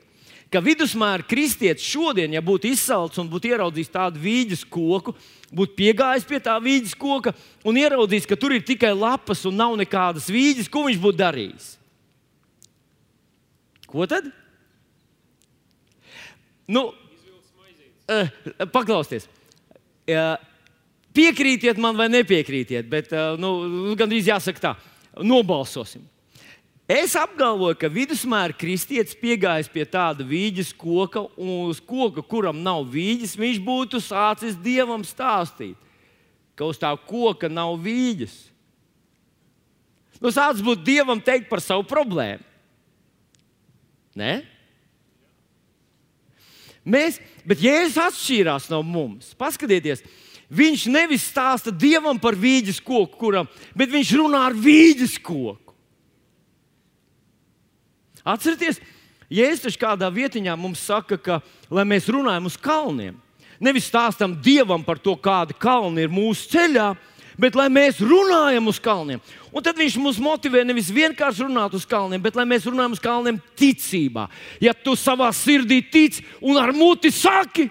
[0.53, 5.15] ka vidusmēra kristietis šodien, ja būtu izsalcis un būtu ieraudzījis tādu vīģes koku,
[5.49, 7.33] būtu piegājis pie tā vīģes koka
[7.65, 11.71] un ieraudzījis, ka tur ir tikai lapas un nav nekādas vīģes, ko viņš būtu darījis?
[13.93, 14.25] Ko tad?
[16.65, 16.87] Nu,
[18.09, 18.31] uh,
[18.73, 19.27] paklausieties.
[20.09, 20.33] Uh,
[21.13, 24.71] piekrītiet man vai nepiekrītiet, bet uh, nu, gandrīz jāsaka tā,
[25.21, 26.01] nobalsosim.
[26.89, 32.83] Es apgalvoju, ka vidusmēra kristietis piegājis pie tāda vīģes koka, un uz koka, kuram nav
[32.91, 35.77] vīģes, viņš būtu sācis dievam stāstīt,
[36.59, 38.35] ka uz tā koka nav vīģes.
[40.17, 42.43] Nu, sācis būt dievam teikt par savu problēmu.
[44.17, 44.43] Nē?
[46.83, 49.31] Mēs, bet Jēzus atšķīrās no mums.
[49.39, 50.03] Paskatieties,
[50.51, 53.47] viņš nevis stāsta dievam par vīģes koku, kuram,
[53.77, 55.73] bet viņš runā ar vīģes koku.
[58.23, 58.79] Atcerieties,
[59.33, 61.39] Jēzus kādā vietiņā mums saka, ka
[61.83, 63.17] mēs runājam uz kalniem.
[63.63, 67.12] Nevis stāstam Dievam par to, kāda kalna ir mūsu ceļā, bet
[67.57, 69.21] lai mēs runājam uz kalniem.
[69.53, 73.01] Un tad viņš mums motivē nevis vienkārši runāt uz kalniem, bet lai mēs runājam uz
[73.01, 74.27] kalniem ticībā.
[74.61, 77.69] Ja tu savā sirdī tici un ar muti saki,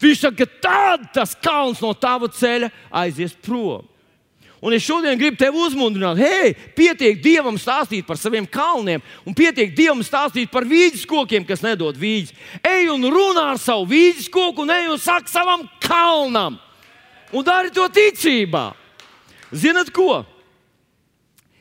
[0.00, 3.90] viņš saka, ka tad tas kalns no tava ceļa aizies prom.
[4.60, 9.72] Un es šodien gribu tevi uzmundrināt, hei, pietiek Dievam stāstīt par saviem kalniem, un pietiek
[9.72, 12.34] Dievam stāstīt par vīģes kokiem, kas nedod vīģes.
[12.60, 16.58] Ej un runā ar savu vīģes koku, un ej un saka savam kalnam,
[17.32, 18.70] un dari to ticībā.
[19.50, 20.22] Ziniet ko?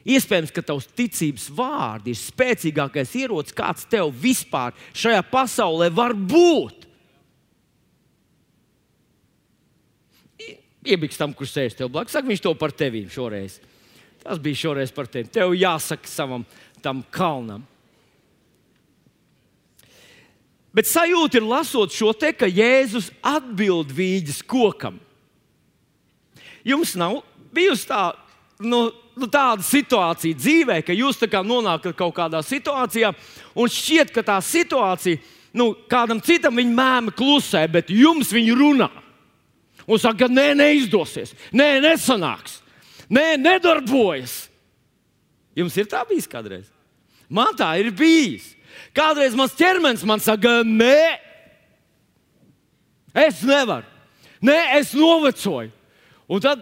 [0.10, 6.90] Iespējams, ka tavs ticības vārdi ir spēcīgākais ierocis, kāds tev vispār šajā pasaulē var būt.
[10.88, 12.14] iebiks tam, kurš sēž tev blakus.
[12.16, 13.60] Saka, viņš to par tevi šoreiz.
[14.24, 15.30] Tas bija šoreiz par tevi.
[15.32, 16.46] Tev jāsaka savam
[16.84, 17.66] tam kalnam.
[20.76, 25.00] Bet sajūta ir lasot šo te, ka Jēzus atbild vīģes kokam.
[26.68, 27.22] Jums nav
[27.56, 28.12] bijusi tā,
[28.60, 33.14] nu, nu, tāda situācija dzīvē, ka jūs nonākat kaut kādā situācijā
[33.56, 35.20] un šķiet, ka tā situācija
[35.54, 38.90] nu, kādam citam viņa mēma klusē, bet jums viņa runā
[39.90, 42.60] un saka, ka nē, neizdosies, nē, nesanāks,
[43.10, 44.44] nē, nedarbojas.
[45.58, 46.68] Jums ir tā bijis kādreiz?
[47.30, 48.52] Man tā ir bijis.
[48.96, 51.18] Kādreiz mans ķermenis man saka, nē,
[53.26, 53.88] es nevaru,
[54.46, 55.74] nē, es novecoju.
[56.30, 56.62] Un tad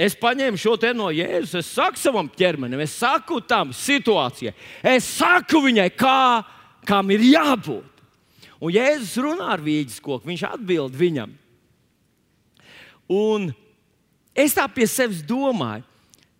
[0.00, 1.60] es paņēmu šo te no Jēzus.
[1.60, 4.54] Es saku savam ķermenim, es saku tam situācijai,
[4.94, 6.42] es saku viņai, kā,
[6.88, 8.02] kam ir jābūt.
[8.62, 11.32] Un Jēzus runā ar vīģes koku, viņš atbild viņam.
[13.12, 13.50] Un
[14.38, 15.84] es tā pie sevis domāju.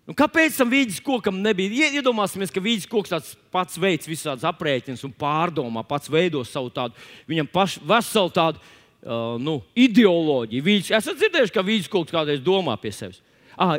[0.02, 1.90] Un kāpēc tam vīģes kokam nebija?
[1.94, 6.98] Iedomāsimies, ka vīģes koks pats veids visādas aprēķinas un pārdomā, pats veido savu tādu,
[7.30, 8.62] viņam pašu veselu tādu
[9.02, 10.64] uh, nu, ideoloģiju.
[10.66, 13.22] Vīģes, esat dzirdējuši, ka koks kādreiz domā pie sevis.
[13.56, 13.76] Ah,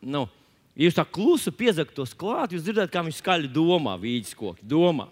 [0.00, 0.26] nu,
[0.74, 4.62] ja jūs tā klusi piezaktos klāt, jūs dzirdat, kā viņš skaļi domā, vīģes koks.
[4.64, 5.08] Domā.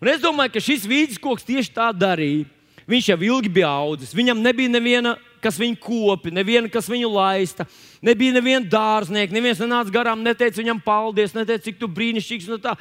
[0.00, 2.46] Un es domāju, ka šis vīģes koks tieši tā darīja.
[2.90, 4.12] Viņš jau ilgi bija audzis.
[4.12, 7.64] Viņam nebija neviena, kas viņu kopi, neviena, kas viņu laista.
[8.04, 12.50] Nebija neviena dārznieka, neviens nenāca garām, neteica viņam paldies, neteica, cik tu brīnišķīgs.
[12.52, 12.76] No tā.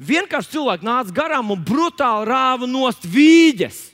[0.00, 3.89] Vienkārši cilvēki nāca garām un brutāli rāva nost vīģes.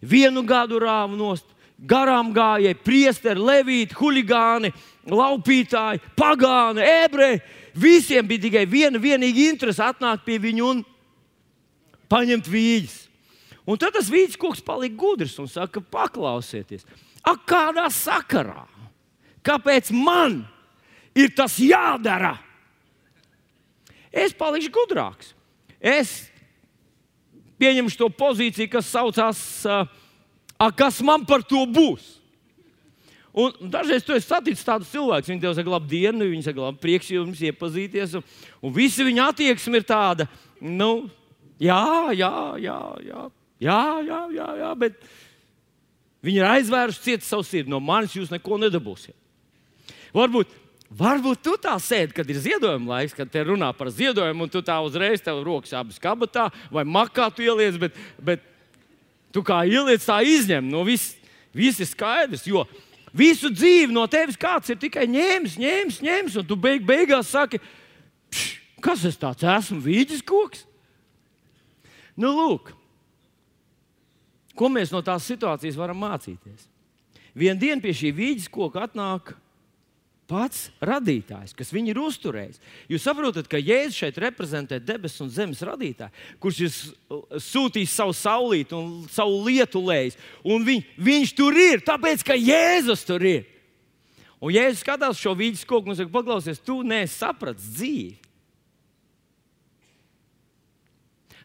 [0.00, 1.46] Vienu gadu rāva nost,
[1.78, 4.72] garām gājēji, priesteri, levīti, huligāni,
[5.06, 7.42] laupītāji, pagāni, ebreji.
[7.78, 10.80] Visiem bija tikai viena vienīga interese atnākt pie viņu un
[12.10, 12.96] paņemt vīģes.
[13.68, 16.86] Un tad tas vīdes koks palika gudrs un saka, paklausieties,
[17.20, 18.64] ak, kādā sakarā?
[19.44, 20.40] Kāpēc man
[21.16, 22.38] ir tas jādara?
[24.12, 25.34] Es palikšu gudrāks.
[25.78, 26.27] Es
[27.60, 32.16] pieņemšu to pozīciju, kas saucās, uh, kas man par to būs.
[33.38, 37.10] Un dažreiz tu esi saticis tādus cilvēkus, viņi tev saka, labdien, viņi saka, labi, prieks
[37.12, 38.16] jums iepazīties.
[38.18, 38.24] Un,
[38.64, 40.26] un visi viņa attieksme ir tāda,
[40.58, 41.06] nu,
[41.62, 41.82] jā,
[42.18, 42.32] jā,
[42.64, 43.26] jā, jā
[43.62, 44.98] Jā, jā, jā, jā bet
[46.22, 47.70] viņi ir aizvēruši ciet savu sirdi.
[47.72, 49.16] No manis jūs neko nedabūsiet.
[50.14, 50.52] Varbūt
[50.88, 54.62] Varbūt tu tā sēdi, kad ir ziedojuma laiks, kad te runā par ziedojumu, un tu
[54.64, 58.44] tā uzreiz tev rokas abas kabatā vai makā tu ieliec, bet, bet
[59.34, 60.70] tu kā ieliec, tā izņem.
[60.72, 61.18] No viss,
[61.52, 62.64] viss ir skaidrs, jo
[63.12, 67.60] visu dzīvi no tevis kāds ir tikai ņēmis, ņēmis, ņēmis, un tu beig, beigās saki,
[68.80, 70.64] kas es tāds esmu, vīģis koks?
[72.18, 72.72] Nu, lūk,
[74.56, 76.64] ko mēs no tās situācijas varam mācīties?
[77.36, 79.34] Vienu dienu pie šī vīģes koka atnāk
[80.28, 82.60] pats radītājs, kas viņu ir uzturējis.
[82.92, 86.12] Jūs saprotat, ka Jēzus šeit reprezentē debesu un zemes radītāju,
[86.42, 86.74] kurš ir
[87.48, 90.18] sūtījis savu saulīti un savu lietu lējis.
[90.44, 93.48] Un viņ, viņš tur ir, tāpēc ka Jēzus tur ir.
[94.38, 98.16] Un Jēzus skatās šo vīģes koku un saka, paklausies, tu nesaprati dzīvi.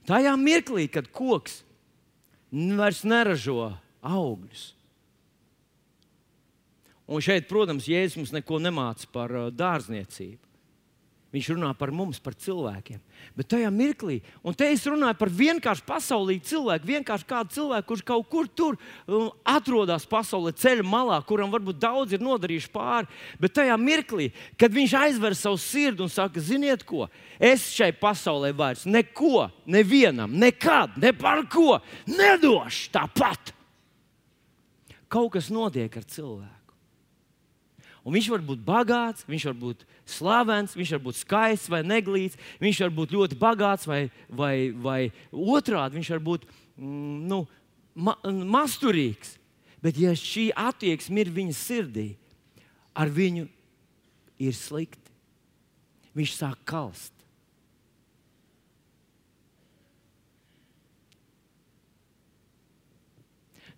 [0.04, 1.62] Tajā mirklī, kad koks
[2.52, 3.72] vairs neražo
[4.04, 4.74] augļus,
[7.08, 10.44] Un šeit, protams, Jēzus mums neko nemāca par uh, dārzniecību.
[11.34, 13.00] Viņš runā par mums, par cilvēkiem.
[13.34, 18.04] Bet tajā mirklī, un te es runāju par vienkārši pasaulīgu cilvēku, vienkārši kādu cilvēku, kurš
[18.06, 23.10] kaut kur tur um, atrodas pasaulē, ceļa malā, kuram varbūt daudz ir nodarījuši pāri.
[23.42, 24.30] Bet tajā mirklī,
[24.62, 27.10] kad viņš aizver savu sirdi un saka, ziniet, ko
[27.42, 31.80] es šai pasaulē vairs neko, nevienam, nekad, ne par ko
[32.14, 33.56] nedošu tāpat.
[35.10, 36.63] Kaut kas notiek ar cilvēku.
[38.04, 42.40] Un viņš var būt bagāts, viņš var būt slavens, viņš var būt skaists vai neglīts,
[42.60, 45.00] viņš var būt ļoti bagāts vai, vai, vai
[45.32, 47.40] otrādi viņš var būt mm, nu,
[47.96, 49.38] ma masturīgs.
[49.84, 52.08] Bet, ja šī attieksme ir viņa sirdī,
[52.96, 53.48] ar viņu
[54.40, 55.00] ir slikti.
[56.14, 57.12] Viņš sāk kalst.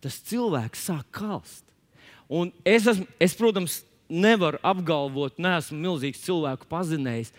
[0.04, 1.64] Tas cilvēks sāk kalst.
[2.30, 7.32] Un es, esmu, es, protams, nevaru apgalvot, neesmu milzīgs cilvēku pazinējis.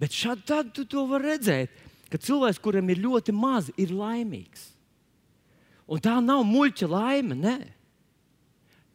[0.00, 1.72] Bet šādi tad tu to vari redzēt,
[2.12, 4.72] ka cilvēks, kuram ir ļoti maz, ir laimīgs.
[5.88, 7.36] Un tā nav muļķa laime.
[7.38, 7.56] Nē.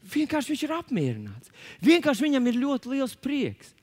[0.08, 1.51] Vienkārši viņš ir apmierināts.
[1.84, 3.73] Vienkārši viņam ir ļoti liels prieks.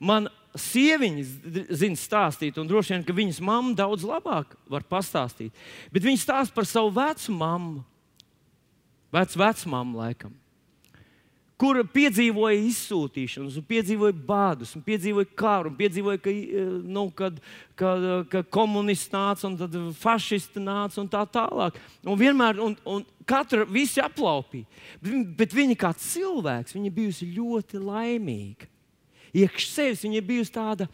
[0.00, 5.54] Man sieviņa zina stāstīt, un droši vien, ka viņas mamma daudz labāk var pastāstīt.
[5.92, 7.84] Bet viņa stāsta par savu vecu mammu,
[9.14, 10.34] vecu vecmāmu laikam
[11.60, 17.36] kur piedzīvoja izsūtīšanas, un piedzīvoja bādus, un piedzīvoja karu, un piedzīvoja, ka, eh, nu, kad,
[17.78, 21.76] kad, ka komunisti nāca, un tad fašisti nāca, un tā tālāk.
[22.06, 24.64] Un vienmēr, un, un katra visi aplaupīja.
[25.04, 28.70] Bet, bet viņa kā cilvēks, viņa bijusi ļoti laimīga.
[29.36, 30.88] Iekš sevis viņa bijusi tāda.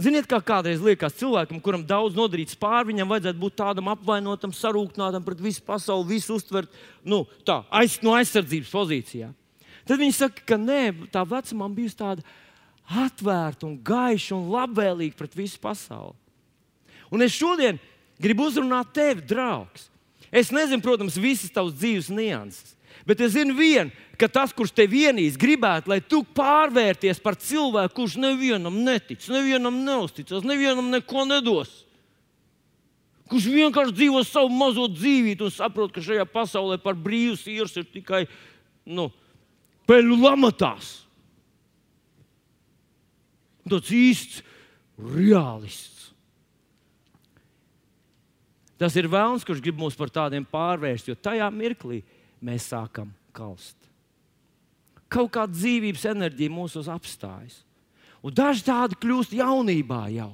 [0.00, 5.22] Ziniet, kā kādreiz liekas cilvēkam, kuram daudz nodarīts pāri, viņam vajadzētu būt tādam apvainotam, sarūknātam
[5.26, 6.70] pret visu pasauli, visu uztvert
[7.06, 9.28] nu, tā, aiz, no aizsardzības pozīcijā.
[9.84, 12.24] Tad viņi saka, ka nē, tā vecumā bija tāda
[12.84, 16.16] atvērta un gaiša un labvēlīga pret visu pasauli.
[17.12, 17.78] Un es šodien
[18.20, 19.88] gribu uzrunāt tevi, draugs.
[20.34, 22.74] Es nezinu, protams, visas tavas dzīves nianses.
[23.06, 27.94] Bet es zinu, vien, ka tas, kurš te vienīs, gribētu, lai tu pārvērties par cilvēku,
[27.98, 31.82] kurš nevienam netic, nevienam neusticas, nevienam neko nedos.
[33.28, 37.86] Kurš vienkārši dzīvo savu mazo dzīvību un saprot, ka šajā pasaulē par brīvu sirds ir
[37.92, 38.24] tikai
[38.84, 39.10] nu,
[39.88, 40.92] peļu lamatās.
[43.64, 44.42] Tas īsts
[44.98, 46.10] realists.
[48.80, 52.02] Tas ir vēlams, kurš grib mūs par tādiem pārvērst, jo tajā mirklī
[52.44, 53.76] mēs sākam kalst.
[55.08, 57.60] Kaut kāda dzīvības enerģija mūsos apstājas.
[58.24, 60.32] Un daži tādi kļūst jaunībā jau.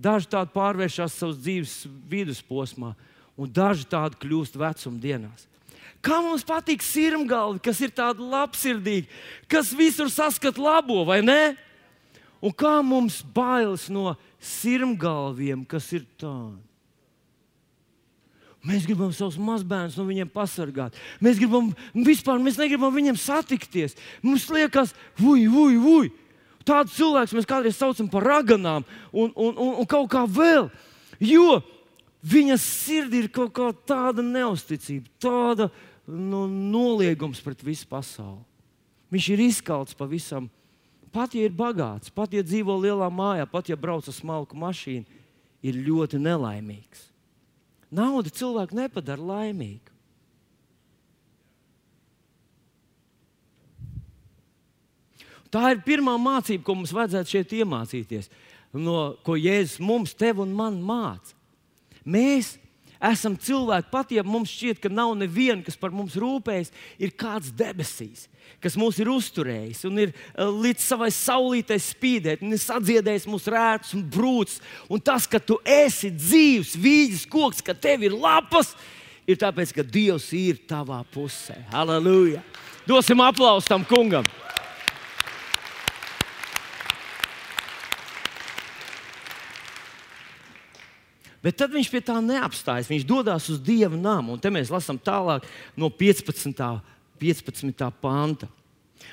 [0.00, 1.74] Daži tādi pārvēršas savas dzīves
[2.08, 2.94] vidusposmā,
[3.36, 5.44] un daži tādi kļūst vecuma dienās.
[6.00, 9.08] Kā mums patīk sirmgalvi, kas ir tāda labsirdīga,
[9.52, 11.42] kas visur saskata labo, vai ne?
[12.40, 16.62] Un kā mums bailes no sirmgalviem, kas ir tādi?
[18.64, 20.96] Mēs gribam savus mazbērnus no viņiem pasargāt.
[21.24, 23.96] Mēs gribam, vispār mēs negribam viņiem satikties.
[24.20, 26.10] Mums liekas, vuj, vuj, vuj.
[26.68, 30.68] Tādus cilvēkus mēs kādreiz saucam par raganām un, un, un, un kaut kā vēl.
[31.24, 31.62] Jo
[32.20, 35.70] viņa sirdī ir kaut kā tāda neusticība, tāda
[36.12, 38.42] nu, noliegums pret visu pasauli.
[39.10, 40.48] Viņš ir izkalts pavisam.
[41.10, 45.18] Pat ja ir bagāts, pat ja dzīvo lielā mājā, pat ja brauc ar smalku mašīnu,
[45.66, 47.08] ir ļoti nelaimīgs.
[47.90, 49.90] Nauda cilvēku nepadara laimīgu.
[55.50, 58.30] Tā ir pirmā mācība, ko mums vajadzētu šeit iemācīties,
[58.78, 61.34] no ko Jēzus mums, tev un man māca.
[62.06, 62.54] Mēs
[63.00, 67.50] esam cilvēki, pat ja mums šķiet, ka nav neviena, kas par mums rūpējas, ir kāds
[67.56, 68.26] debesīs,
[68.60, 73.54] kas mūs ir uzturējis un ir eh, līdz savai saulītei spīdēt, un ir sadziedējis mūsu
[73.54, 74.60] rētus un brūcis.
[74.92, 78.74] Un tas, ka tu esi dzīves, vīģis, koks, ka tev ir lapas,
[79.28, 81.60] ir tāpēc, ka Dievs ir tavā pusē.
[81.72, 82.44] Halleluja!
[82.88, 84.28] Dosim aplausu tam kungam!
[91.40, 92.90] Bet tad viņš pie tā neapstājas.
[92.90, 94.34] Viņš dodas uz dieva namu.
[94.36, 95.46] Un te mēs lasām tālāk
[95.78, 96.56] no 15.
[97.20, 97.92] 15.
[98.00, 98.48] panta.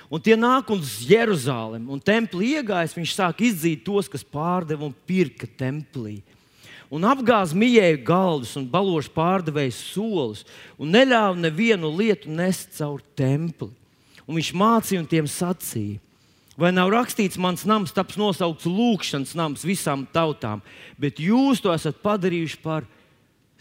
[0.08, 4.96] Un tie nāk uz Jeruzalem, un templī iegājis, viņš sāk izdzīt tos, kas pārdeva un
[5.08, 6.22] pirka templī.
[6.88, 10.46] Un apgāz mīļēju galdus un balošu pārdevēju solus,
[10.80, 13.68] un neļāva nevienu lietu nest caur templi.
[14.24, 16.00] Un viņš mācīja un tiem sacīja:
[16.58, 20.64] Vai nav rakstīts, mans nams taps nosaukts lūkšanas nams visām tautām,
[20.98, 22.88] bet jūs to esat padarījuši par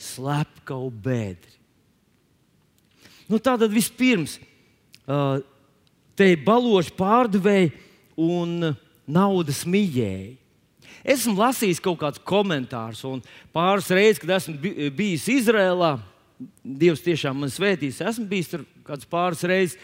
[0.01, 1.53] slepkavu bēdri.
[3.29, 5.43] Nu, Tātad vispirms uh,
[6.17, 7.75] te ir baloši pārdevēji
[8.17, 8.73] un
[9.05, 10.37] naudas mīļēji.
[11.07, 13.21] Esmu lasījis kaut kādus komentārus, un
[13.55, 14.57] pāris reizes, kad esmu
[14.97, 15.99] bijis Izrēlā,
[16.61, 19.79] Dievs tiešām man svētīs, esmu bijis tur kāds pāris reizes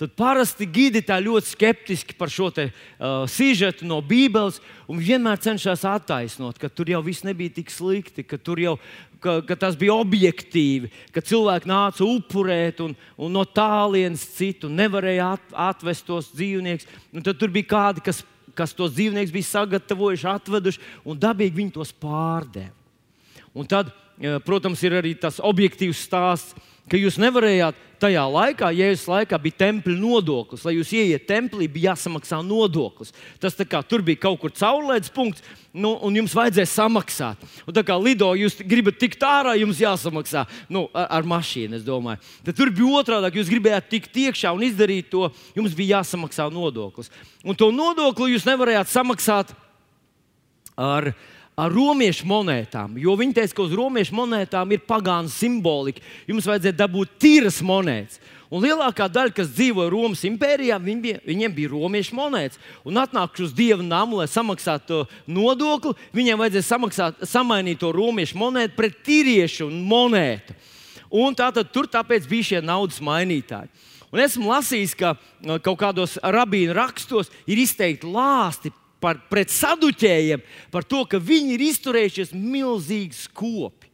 [0.00, 5.40] tad parasti gidi tā ļoti skeptiski par šo te, uh, sižetu no Bībeles un vienmēr
[5.44, 8.78] cenšas attaisnot, ka tur jau viss nebija tik slikti, ka, jau,
[9.20, 15.34] ka, ka tas bija objektīvi, ka cilvēki nāca upurēt un, un no tālienes citu nevarēja
[15.36, 16.88] at, atvest tos dzīvniekus.
[17.20, 18.24] Tad tur bija kādi, kas,
[18.56, 22.72] kas tos dzīvniekus bija sagatavojuši, atveduši un dabīgi viņi tos pārdeva.
[23.52, 23.92] Un tad,
[24.46, 29.96] protams, ir arī tas objektīvs stāsts ka jūs nevarējāt tajā laikā, Jēzus laikā bija tempļa
[30.00, 30.64] nodoklis.
[30.66, 33.12] Lai jūs ieiet templī, bija jāsamaksā nodoklis.
[33.42, 35.44] Tas kā, tur bija kaut kur caurlaides punkts,
[35.76, 37.44] nu, un jums vajadzēja samaksāt.
[37.68, 41.82] Un tā kā lido, jūs gribat tikt ārā, jums jāsamaksā nu, ar, ar mašīnu.
[42.46, 45.28] Tad tur bija otrādi, jūs gribējāt tikt iekšā un izdarīt to,
[45.58, 47.12] jums bija jāsamaksā nodoklis.
[47.44, 49.52] Un to nodokli jūs nevarējāt samaksāt
[50.80, 51.12] ar
[51.60, 52.96] ar romiešu monētām.
[53.00, 56.02] Jo viņi teica, ka uz romiešu monētām ir pagānu simbolika.
[56.30, 58.20] Jums vajadzēja dabūt tīras monētas.
[58.50, 62.58] Un lielākā daļa, kas dzīvoja Romas impērijā, viņi bija, viņiem bija romiešu monētas.
[62.82, 68.74] Un atnākuši uz dievu namu, lai samaksātu nodokli, viņiem vajadzēja samaksāt, samainīt to romiešu monētu
[68.78, 70.56] pret tīriešu monētu.
[71.14, 73.70] Un tātad tur tāpēc bija šie naudas mainītāji.
[74.10, 75.14] Un esmu lasījis, ka
[75.62, 80.42] kaut kādos rabīnu rakstos ir izteikti lāsti par, pret saduķējiem,
[80.72, 83.90] par to, ka viņi ir izturējušies milzīgi skopi.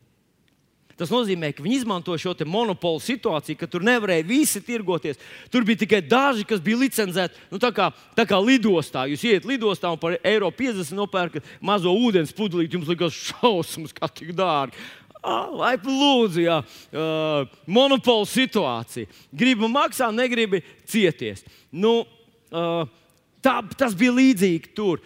[0.96, 5.20] Tas nozīmē, ka viņi izmanto šo monopolu situāciju, ka tur nevarēja visi tirgoties.
[5.52, 7.36] Tur bija tikai daži, kas bija licencēti.
[7.52, 9.04] Nu, tā, kā, tā kā lidostā.
[9.10, 12.78] Jūs ienākat lidostā un par eiro 50 nopērkat mazo ūdens pudelīti.
[12.78, 14.80] Jums likās šausmas, kā tik dārgi.
[15.26, 19.10] Lai lūdzu, jā, uh, monopolu situācija.
[19.36, 21.44] Gribu maksāt, negribu cieties.
[21.74, 22.06] Nu,
[22.54, 22.86] uh,
[23.46, 25.02] Tā, tas bija līdzīgi tur.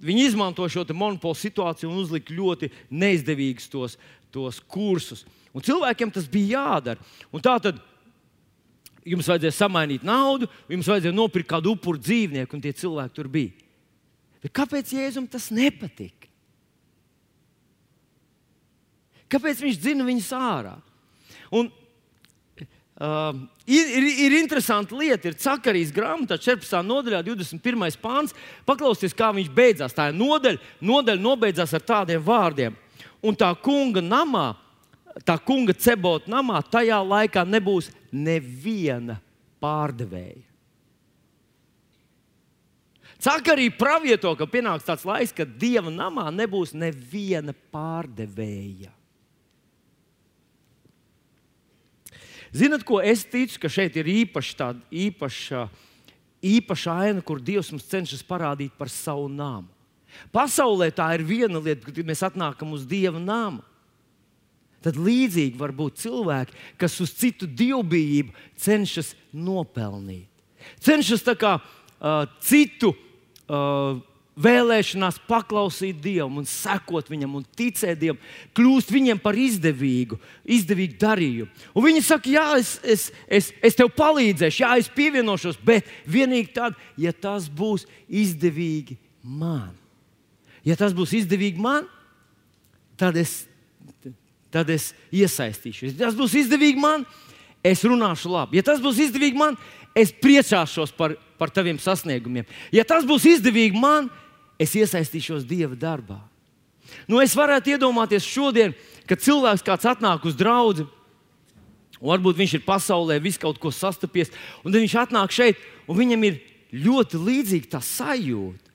[0.00, 3.98] Viņi izmanto šo monopolu situāciju un uzlika ļoti neizdevīgus tos,
[4.32, 5.26] tos kursus.
[5.52, 7.04] Un cilvēkiem tas bija jādara.
[7.34, 7.82] Un tā tad
[9.04, 13.68] jums vajadzēja samainīt naudu, jums vajadzēja nopirkt kādu upuru dzīvnieku, un tie cilvēki tur bija.
[14.40, 16.30] Bet kāpēc Jēzum tas nepatika?
[19.30, 20.74] Kāpēc viņš dzina viņus ārā?
[21.54, 21.68] Un
[23.00, 23.32] Uh,
[23.64, 26.82] ir, ir, ir interesanti lieta, ir Cakarijas grāmatā, 14.
[26.84, 27.96] nodaļā, 21.
[28.02, 28.34] pāns.
[28.68, 29.96] Paklausieties, kā viņš beidzās.
[29.96, 32.76] Tā ir nodaļa, nodaļa nobeidzās ar tādiem vārdiem.
[33.24, 34.50] Un tā kunga namā,
[35.24, 39.16] tā kunga cebota namā, tajā laikā nebūs neviena
[39.64, 40.44] pārdevēja.
[43.20, 48.92] Cakarija pravieto, ka pienāks tāds laiks, kad dieva namā nebūs neviena pārdevēja.
[52.52, 55.66] Zinat, ko es ticu, ka šeit ir īpaši tāda īpaša,
[56.42, 59.68] īpaša aina, kur Dievs mums cenšas parādīt par savu nāmu.
[60.34, 63.62] Pasaulē tā ir viena lieta, kad mēs atnākam uz Dieva nāmu.
[64.80, 70.28] Tad līdzīgi var būt cilvēki, kas uz citu dievbijību cenšas nopelnīt.
[70.80, 74.00] Cenšas kā, uh, citu uh,
[74.40, 78.20] vēlēšanās paklausīt Dievam, un sekot viņam, un ticēt Dievam,
[78.56, 81.50] kļūst viņiem par izdevīgu, izdevīgu darījumu.
[81.74, 86.54] Un viņi saka, jā, es, es, es, es tev palīdzēšu, jā, es pievienošos, bet vienīgi
[86.56, 89.74] tad, ja tas būs izdevīgi man.
[90.66, 91.86] Ja tas būs izdevīgi man,
[93.00, 93.44] tad es,
[94.52, 95.94] tad es iesaistīšos.
[95.94, 97.06] Ja tas būs izdevīgi man,
[97.64, 98.60] es runāšu labi.
[98.60, 99.56] Ja tas būs izdevīgi man,
[99.96, 102.48] es priecāšos par, par taviem sasniegumiem.
[102.74, 104.10] Ja tas būs izdevīgi man,
[104.60, 106.20] es iesaistīšos Dieva darbā.
[107.08, 108.74] Nu, es varētu iedomāties šodien,
[109.08, 110.86] kad cilvēks kāds atnāk uz draugu.
[112.00, 114.32] Varbūt viņš ir pasaulē, visu kaut ko sastapies,
[114.64, 116.40] un viņš atnāk šeit, un viņam ir
[116.72, 118.70] ļoti līdzīga tā sajūta.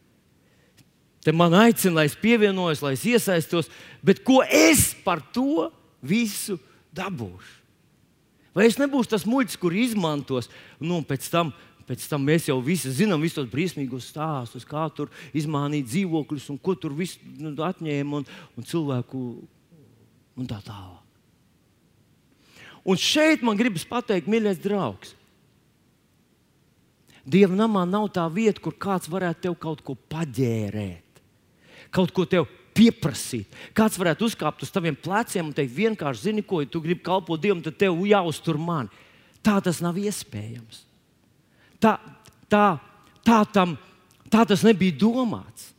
[1.25, 3.71] Te man aicina, lai es pievienojos, lai es iesaistos,
[4.05, 5.71] bet ko es par to
[6.05, 6.59] visu
[6.93, 7.55] dabūšu?
[8.55, 10.47] Vai es nebūšu tas muļķis, kur izmantos,
[10.79, 11.49] nu, pēc tam
[11.85, 16.57] Pēc tam mēs jau visi zinām visus tos briesmīgos stāstus, kā tur izmainīt dzīvokļus un
[16.61, 18.25] ko tur viss nu, atņēma un,
[18.57, 19.21] un cilvēku
[20.35, 21.03] un tā tālāk.
[22.85, 25.15] Un šeit man gribas pateikt, mīļais draugs,
[27.25, 31.21] Dieva namā nav tā vieta, kur kāds varētu tev kaut ko paģērēt,
[31.89, 32.45] kaut ko tev
[32.77, 33.49] pieprasīt.
[33.73, 37.41] Kāds varētu uzkāpt uz taviem pleciem un teikt, vienkārši zini, ko, ja tu gribi kalpot
[37.41, 38.93] Dievam, tad tev jāuztur mani.
[39.41, 40.83] Tā tas nav iespējams.
[41.81, 41.97] Tā,
[42.51, 42.65] tā,
[43.25, 43.75] tā, tam,
[44.31, 45.71] tā tas nebija domāts.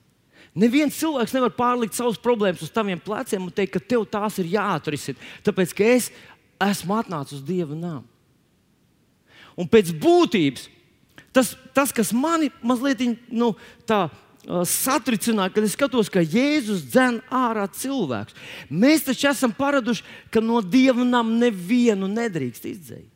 [0.57, 4.49] Neviens cilvēks nevar pārlikt savas problēmas uz taviem pleciem un teikt, ka tev tās ir
[4.55, 5.21] jāatrisina.
[5.45, 6.11] Tāpēc, ka es
[6.65, 8.07] esmu atnācis uz Dieva nāmu.
[9.57, 10.69] Un pēc būtības
[11.37, 13.51] tas, tas kas manī mazliet nu,
[13.89, 18.37] tā, uh, satricināja, kad es skatos, ka Jēzus dzen ārā cilvēkus.
[18.73, 23.11] Mēs taču esam paraduši, ka no Dieva nama nevienu nedrīkst izdzīt.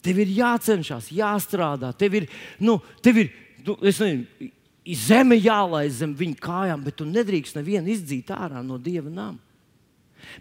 [0.00, 2.26] Tev ir jācenšas, jāstrādā, tev ir,
[2.62, 3.30] nu, tev ir
[3.66, 4.48] nu, nezinu,
[4.96, 9.38] zeme jālaiž zem viņa kājām, bet tu nedrīkst nevienu izdzīt ārā no dieva nama.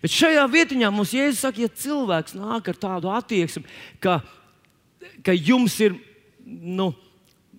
[0.04, 3.64] Bet šajā vietā mums saka, ja cilvēks nāk ar tādu attieksmi,
[4.00, 4.20] ka,
[5.24, 5.96] ka jums ir,
[6.46, 6.94] nu,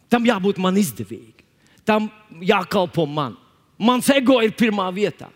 [0.08, 1.44] tam jābūt man izdevīgi,
[1.84, 3.36] tam jākalpo man.
[3.80, 5.30] Mans ego ir pirmā vietā.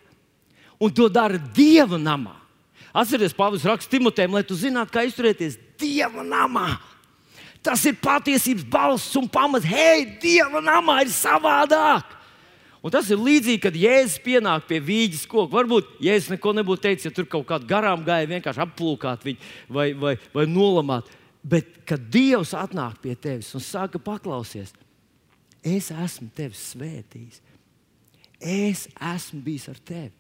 [0.81, 2.35] Un to dara Dieva namā.
[2.95, 6.68] Atcerieties, Pāvils raksta Timotēm, lai tu zinātu, kā izturēties Dieva namā.
[7.64, 9.66] Tas ir patiesības balss un pamats.
[9.68, 12.12] Hei, Dieva namā ir savādāk.
[12.85, 15.49] Un tas ir līdzīgi, kad Jēzus pienāk pie vīģes koka.
[15.55, 19.87] Varbūt Jēzus neko nebūtu teicis, ja tur kaut kāda garām gāja, vienkārši aplūkāt viņu vai,
[19.97, 21.09] vai, vai nolamāt.
[21.41, 24.75] Bet, kad Dievs atnāk pie tevis un saka, paklausies,
[25.64, 27.41] es esmu tevi svētījis,
[28.45, 30.12] es esmu bijis ar tevi.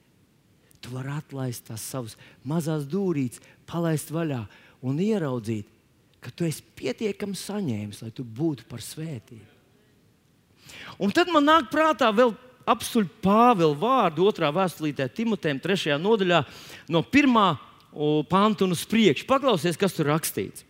[0.80, 2.16] Tu vari atlaist tās savas
[2.48, 4.40] mazās dūrītes, palaist vaļā
[4.84, 5.68] un ieraudzīt,
[6.24, 9.50] ka tu esi pietiekami saņēmis, lai tu būtu par svētību.
[11.02, 12.32] Un tad man nāk prātā vēl
[12.68, 16.42] apstuļu Pāvila vārdu otrā vēstulītē Timotejam, trešajā nodaļā,
[16.92, 17.54] no pirmā
[18.30, 19.26] panta un uz priekšu.
[19.28, 20.64] Paklausies, kas tur rakstīts.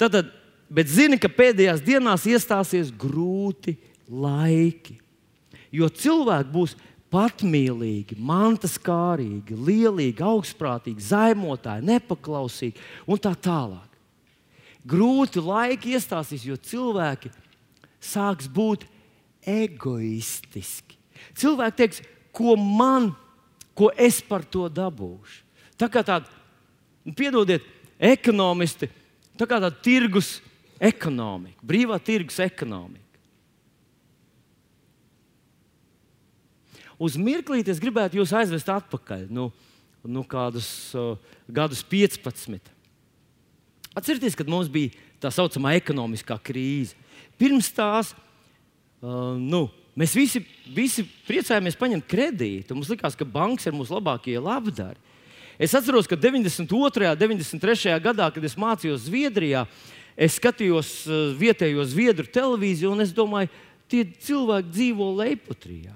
[0.00, 0.30] Tātad,
[0.72, 3.76] bet zini, ka pēdējās dienās iestāsies grūti
[4.08, 4.98] laiki,
[5.74, 6.76] jo cilvēki būs
[7.14, 13.90] patmīlīgi, mantas kārīgi, lielīgi, augstprātīgi, zaimotāji, nepaklausīgi un tā tālāk.
[14.84, 17.30] Grūti laiki iestāsies, jo cilvēki
[18.02, 18.84] sāks būt
[19.48, 20.98] egoistiski.
[21.38, 22.02] Cilvēki teiks,
[22.34, 23.12] ko man,
[23.78, 25.40] ko es par to dabūšu.
[25.80, 26.28] Tā kā tāda,
[27.16, 27.64] piedodiet,
[27.98, 28.90] ekonomisti,
[29.38, 30.36] tā kā tāda tirgus
[30.82, 33.03] ekonomika, brīvā tirgus ekonomika.
[37.04, 39.50] Uz mirklīti es gribētu jūs aizvest atpakaļ, nu,
[40.04, 41.14] nu kādus uh,
[41.48, 42.72] gadus 15.
[43.94, 44.92] Atcerieties, kad mums bija
[45.22, 46.96] tā saucamā ekonomiskā krīze.
[47.40, 49.66] Pirms tās uh, nu,
[49.98, 50.42] mēs visi,
[50.74, 52.76] visi priecājāmies paņemt kredītu.
[52.76, 55.00] Mums likās, ka bankas ir mūsu labākie labdari.
[55.54, 56.66] Es atceros, ka 92.
[56.66, 57.94] un 93.
[58.02, 59.62] gadā, kad es mācījos Zviedrijā,
[60.18, 61.04] es skatījos
[61.38, 63.52] vietējo zviedru televīziju un es domāju,
[63.90, 65.94] tie cilvēki dzīvo Leipotrijā.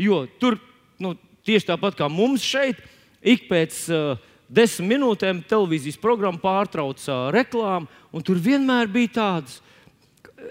[0.00, 0.58] Jo tur
[1.02, 1.14] nu,
[1.46, 2.80] tieši tāpat kā mums šeit,
[3.24, 4.18] ik pēc uh,
[4.48, 9.60] desmit minūtēm televīzijas programma pārtrauca uh, reklāmu, un tur vienmēr bija tādas.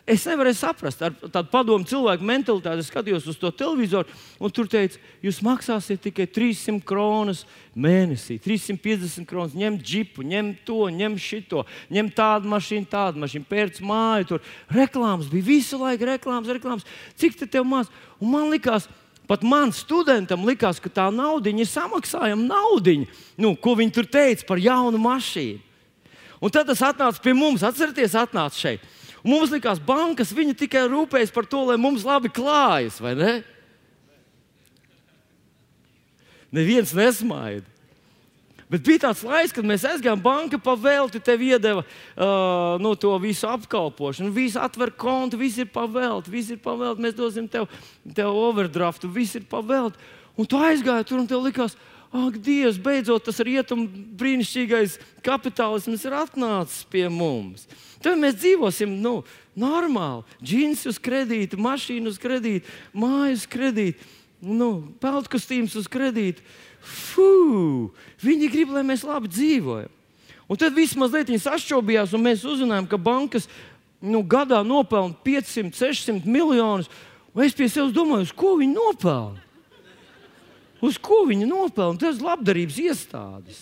[0.10, 2.82] Es nevarēju saprast, ar tādu padomu cilvēku mentalitāti.
[2.82, 4.10] Es skatījos uz to televizoru,
[4.42, 7.44] un tur teica, jūs maksāsiet tikai 300 kronas
[7.78, 9.56] mēnesī, 350 kronas.
[9.56, 14.30] Ņemt džipu, ņemt to, ņemt šito, ņemt tādu mašīnu, tādu mašīnu, pērc māju.
[14.34, 16.90] Tur reklāmas bija visu laiku, reklāmas, reklāmas.
[17.22, 17.94] Cik te tev maz?
[18.20, 22.94] Un man likās, ka Pat man studentam likās, ka tā nauda ir samaksājama nauda,
[23.42, 25.62] nu, ko viņi tur teica par jaunu mašīnu.
[26.44, 28.84] Un tad tas atnāca pie mums, atcerieties, atnāca šeit.
[29.24, 33.34] Un mums likās, ka bankas tikai rūpējas par to, lai mums labi klājas, vai ne?
[36.54, 37.75] Neviens nesmaida.
[38.70, 42.26] Bet bija tāds laiks, kad mēs aizgājām banka pa velti, tev iedeva uh,
[42.82, 46.74] no nu, to visu apkalpošanu, visu atver kontu, viss ir pa velti, viss ir pa
[46.80, 47.04] velti.
[47.06, 47.70] Mēs dosim tev,
[48.18, 50.02] tev overdraftu, viss ir pa velti.
[50.36, 51.78] Un tu aizgāji tur un tev likās,
[52.16, 53.86] ak, Dievs, beidzot tas rietumu
[54.18, 57.68] brīnišķīgais kapitālisms ir atnācis pie mums.
[58.04, 59.20] Tad mēs dzīvosim nu,
[59.58, 60.26] normāli.
[60.44, 64.06] Džins uz kredītu, mašīnu uz kredītu, mājas kredītu,
[64.46, 64.70] nu,
[65.02, 66.46] peldkostīms uz kredītu.
[66.86, 67.90] Fū!
[68.22, 69.92] Viņi grib, lai mēs labi dzīvojam.
[70.46, 73.50] Un tad viss mazliet sašķobījās, un mēs uzzinājām, ka bankas
[74.02, 76.92] nu, gadā nopelna 500, 600 miljonus.
[77.36, 79.42] Es pie sevis domāju, uz ko viņi nopelna?
[80.86, 82.00] Uz ko viņi nopelna?
[82.00, 83.60] Tas ir labdarības iestādes.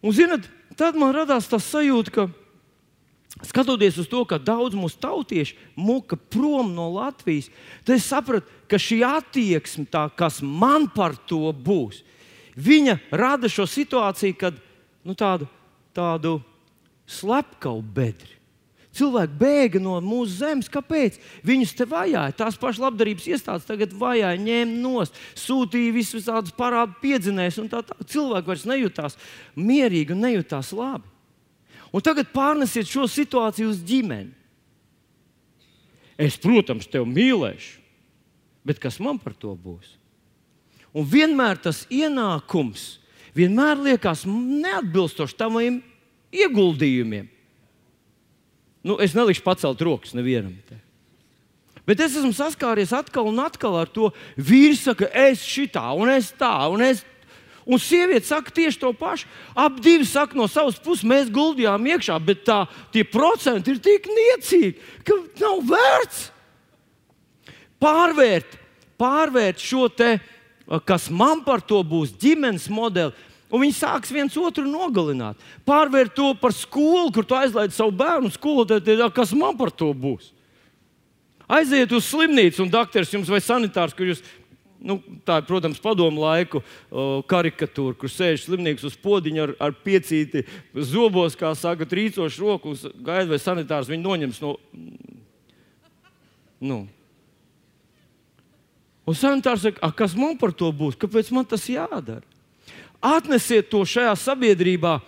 [0.00, 0.46] Un, zinat,
[0.76, 2.28] tad man radās tas sajūta, ka
[3.46, 7.48] skatoties uz to, ka daudz mūsu tautieši muka prom no Latvijas,
[7.84, 12.04] tad es sapratu, ka šī attieksme, tā, kas man par to būs,
[12.54, 14.58] viņa rada šo situāciju, kad
[15.06, 15.48] nu, tādu,
[15.96, 16.38] tādu
[17.10, 18.36] slepkavu bedri.
[18.90, 20.68] Cilvēki bēga no mūsu zemes.
[20.70, 21.20] Kāpēc?
[21.46, 22.34] Viņus te vajāja.
[22.34, 27.60] Tās pašas labdarības iestādes tagad vajāja, ņēma nost, sūtīja visus tādus parādu piedzinējus.
[27.70, 27.96] Tā, tā.
[28.10, 29.16] Cilvēki vairs nejūtās
[29.54, 31.06] mierīgi un nejūtās labi.
[31.94, 34.34] Un tagad pārnesiet šo situāciju uz ģimeni.
[36.20, 37.79] Es, protams, tevi mīlēšu,
[38.66, 39.96] bet kas man par to būs?
[40.90, 43.00] Un vienmēr tas ienākums
[43.36, 45.80] vienmēr liekas neatbilstoši taviem
[46.34, 47.28] ieguldījumiem.
[48.86, 50.54] Nu, es nelikšu pacelt rokas nevienam.
[50.68, 50.78] Te.
[51.88, 54.08] Bet es esmu saskāries atkal un atkal ar to.
[54.38, 57.04] Vīrs saka, es šitā, un es tā, un es.
[57.70, 59.28] Un sieviete saka tieši to pašu.
[59.54, 64.08] Abi divi saka no savas puses, mēs guldījām iekšā, bet tā, tie procenti ir tik
[64.10, 64.70] niecīgi,
[65.06, 66.22] ka nav vērts
[67.82, 68.58] pārvērt,
[69.00, 70.18] pārvērt šo te,
[70.86, 73.16] kas man par to būs, ģimenes modeli,
[73.50, 75.38] Un viņi sāks viens otru nogalināt.
[75.66, 80.30] Pārvērt to par skolu, kur tu aizlaidi savu bērnu skolotāju, kas man par to būs.
[81.50, 84.20] Aiziet uz slimnīcu, un doktors jums vai sanitārs, kur jūs,
[84.86, 89.74] nu, tā ir, protams, padomu laiku o, karikatūra, kur sēž slimnieks uz podziņa ar, ar
[89.74, 90.44] piecīti
[90.92, 94.54] zobos, kā saka, trīcošu roku, gaida, vai sanitārs viņu noņems no.
[96.62, 96.84] Nu.
[99.10, 100.94] Un sanitārs saka, kas man par to būs?
[100.98, 102.22] Kāpēc man tas jādara?
[103.02, 105.00] Atnesiet to šajā sabiedrībā.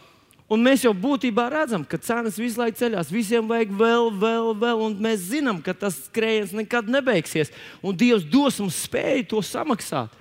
[0.52, 3.12] Un mēs jau būtībā redzam, ka cenas visu laiku ceļās.
[3.14, 7.52] Visiem vajag vēl, vēl, vēl, un mēs zinām, ka tas skrējiens nekad nebeigsies.
[7.80, 10.18] Un Dievs dos mums spēju to samaksāt.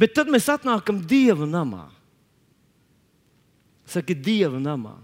[0.00, 1.84] Bet tad mēs atnākam Dieva namā.
[3.86, 4.96] Saka, Dieva namā.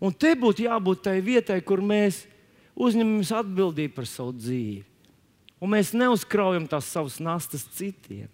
[0.00, 2.24] Un te būtu jābūt tai vietai, kur mēs
[2.74, 4.93] uzņemamies atbildību par savu dzīvi.
[5.64, 8.28] Un mēs neuzkraujam tās savas nastas citiem.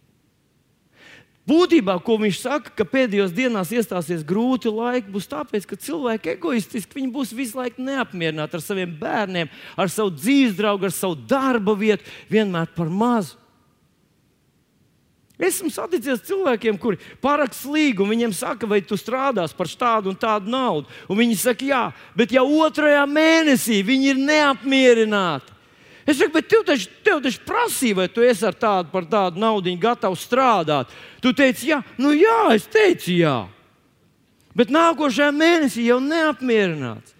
[1.51, 6.99] Būtībā, ko viņš saka, ka pēdējos dienās iestāsies grūti laiki, būs tāpēc, ka cilvēki egoistiski
[6.99, 11.75] viņi būs visu laiku neapmierināti ar saviem bērniem, ar savu dzīves draugu, ar savu darba
[11.79, 13.39] vietu, vienmēr par mazu.
[15.41, 20.53] Esmu saticies cilvēkiem, kuri paraksta līgumu, viņiem saka, vai tu strādās par tādu un tādu
[20.53, 20.91] naudu.
[21.09, 21.85] Un viņi saka, jā,
[22.19, 25.57] bet jau otrajā mēnesī viņi ir neapmierināti.
[26.09, 29.41] Es saku, bet tev taču, tev taču prasīja, vai tu esi ar tādu par tādu
[29.41, 30.93] naudu gatavs strādāt.
[31.21, 33.37] Tu teici, jā, nu jā, es teicu, jā.
[34.57, 37.15] Bet nākošajā mēnesī jau neapmierināts.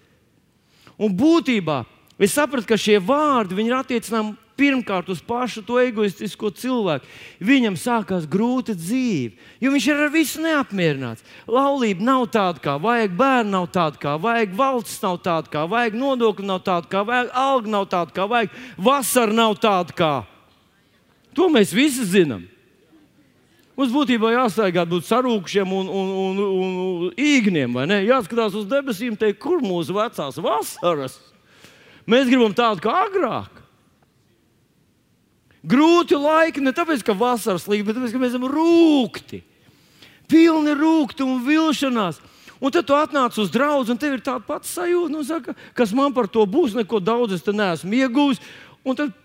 [1.01, 1.83] Un būtībā
[2.21, 7.07] es sapratu, ka šie vārdi ir attiecinām pirmkārt uz pašu to egoistisko cilvēku.
[7.43, 9.33] Viņam sākās grūta dzīve,
[9.63, 11.25] jo viņš ir ar visu neapmierināts.
[11.49, 15.97] Laulība nav tāda, kā vajag, bērni nav tāda, kā vajag, valsts nav tāda, kā vajag,
[16.01, 20.13] nodokļi nav tāda, kā vajag, alga nav tāda, kā vajag, vasara nav tāda, kā.
[21.37, 22.47] To mēs visi zinām.
[23.77, 28.01] Mums būtībā jāstāv būt sarūkšiem un, un, un, un, un īgniem, vai ne?
[28.05, 31.15] Jāskatās uz debesīm, teikt, kur mūsu vecās vasaras.
[32.05, 33.60] Mēs gribam tādu kā agrāk.
[35.61, 39.43] Grūti laiki ne tāpēc, ka vasaras līnija, bet tāpēc, ka mēs esam rūkti.
[40.31, 42.21] Pilni rūkti un vilšanās.
[42.61, 45.93] Un tad tu atnāc uz draugu, un tev ir tāda pati sajūta, nu, saka, kas
[45.97, 46.77] man par to būs.
[46.77, 48.41] Neko daudz es neesmu iegūmis.
[48.85, 49.15] Un tad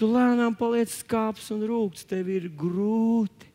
[0.00, 2.08] tu lēnām paliec skāps un rūkts.
[2.08, 3.48] Tev ir grūti.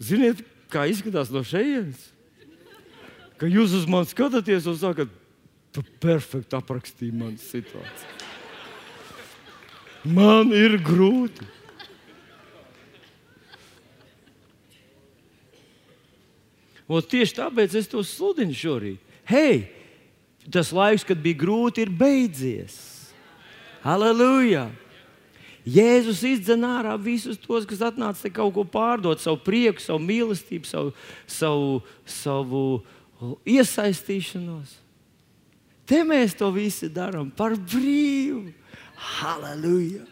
[0.00, 0.40] Ziniet,
[0.72, 2.08] kā izskatās no šejienes?
[3.40, 5.12] Ka jūs uz mani skatāties un sakat,
[6.02, 8.18] perfekti aprakstīji manu situāciju.
[10.10, 11.46] Man ir grūti.
[16.90, 18.98] Un tieši tāpēc es to sludinu šorīt.
[19.30, 19.68] Hei,
[20.50, 22.74] tas laiks, kad bija grūti, ir beidzies.
[23.84, 24.66] Halleluja!
[25.70, 30.66] Jēzus izdzen ārā visus tos, kas atnāca te kaut ko pārdot, savu prieku, savu mīlestību,
[30.66, 30.94] savu,
[31.28, 32.64] savu, savu
[33.44, 34.78] iesaistīšanos.
[35.90, 38.52] Te mēs to visu darām par brīvu.
[39.18, 40.04] Halleluja!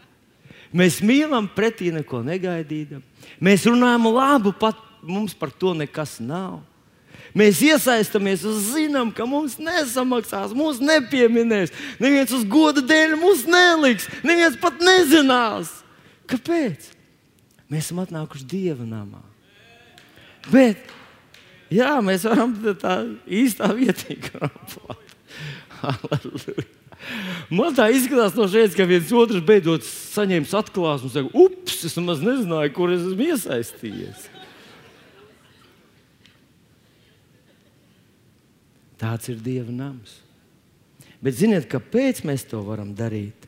[0.75, 3.05] Mēs mīlam pretī neko negaidītam.
[3.41, 6.59] Mēs runājam labu, pat mums par to nekas nav.
[7.37, 11.73] Mēs iesaistamies un zinām, ka mums nesamaksās, mūs nepieminēs.
[12.03, 15.71] Neviens uz goda dēļ mūs neliks, neviens pat nezinās.
[16.29, 16.91] Kāpēc?
[17.69, 19.21] Mēs esam atnākuši dieva namā.
[20.49, 20.89] Bet,
[21.73, 25.05] jā, mēs varam tā īstā vietā krāpāt.
[27.59, 31.97] Man tā izskatās no šejienes, ka viens otrs beidzot saņēmis atklāsmi un saka, ups, es
[31.99, 34.27] nemaz nezināju, kur es esmu iesaistījies.
[38.99, 40.19] Tāds ir Dieva nams.
[41.23, 43.47] Bet ziniet, kāpēc mēs to varam darīt?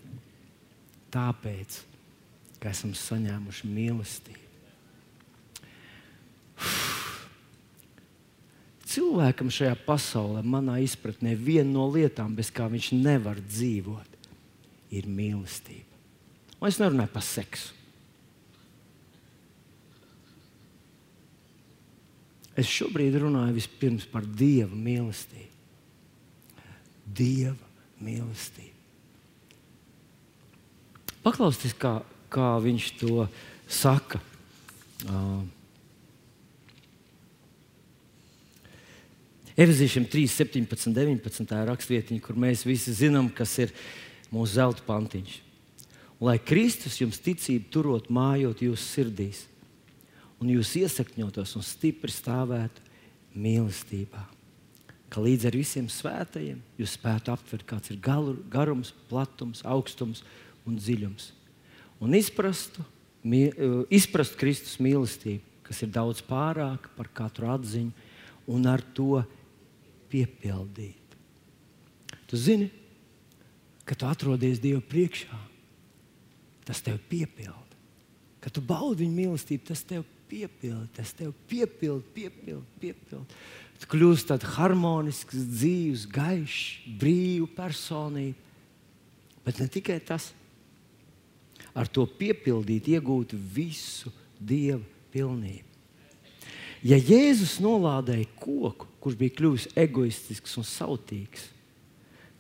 [1.11, 1.81] Tāpēc,
[2.63, 4.47] ka esam saņēmuši mīlestību.
[8.91, 14.17] Cilvēkam šajā pasaulē, manā izpratnē, viena no lietām, bez kā viņš nevar dzīvot,
[14.91, 15.87] ir mīlestība.
[16.59, 17.77] Un es nerunāju par seksu.
[22.59, 25.47] Es šobrīd runāju vispirms par Dieva mīlestību.
[27.07, 27.55] Dieva
[28.03, 28.75] mīlestību.
[31.23, 31.95] Paklausieties, kā,
[32.33, 33.29] kā viņš to
[33.71, 34.21] saka.
[35.07, 35.47] Uh,
[39.57, 41.55] Efeziešiem 3, 17, 19.
[41.67, 43.73] rakstvietiņa, kur mēs visi zinām, kas ir
[44.31, 45.41] mūsu zelta pantiņš.
[46.21, 49.47] Lai Kristus jums ticību turot mājot jūsu sirdīs,
[50.41, 52.85] un jūs iesakņotos un stipri stāvētu
[53.35, 54.23] mīlestībā.
[55.11, 60.23] Ka līdz ar visiem svētajiem jūs spētu aptvert, kāds ir galu, garums, platums, augstums
[60.69, 61.33] un dziļums.
[62.01, 62.85] Un izprastu,
[63.25, 67.93] mī, eh, izprastu Kristus mīlestību, kas ir daudz pārāka par katru atziņu,
[68.47, 69.25] un ar to
[70.11, 71.17] piepildīt.
[72.31, 72.69] Tu zini,
[73.87, 75.39] ka tu atrodies Dieva priekšā,
[76.69, 77.79] tas tev piepilda.
[78.41, 83.41] Kad tu baudi viņa mīlestību, tas tev piepilda, tas tev piepilda, piepilda, piepilda.
[83.81, 86.61] Tu kļūsi tāds harmonisks, dzīves, gaišs,
[87.01, 88.39] brīvs personība.
[89.45, 90.31] Bet ne tikai tas,
[91.75, 94.81] ar to piepildīt, iegūt visu Dieva
[95.13, 95.70] pilnību.
[96.87, 101.51] Ja Jēzus nolādēja koku, kurš bija kļuvis egoistisks un sautīgs,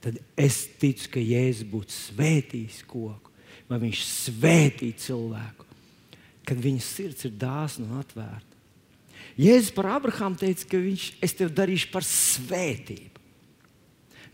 [0.00, 3.32] tad es ticu, ka Jēzus būtu svētījis koku,
[3.68, 5.68] vai viņš svētīja cilvēku,
[6.48, 8.46] kad viņa sirds ir dāsna un atvērta.
[9.40, 13.20] Jēzus par Abrahāmu teica, ka viņš es tev darīšu par svētību.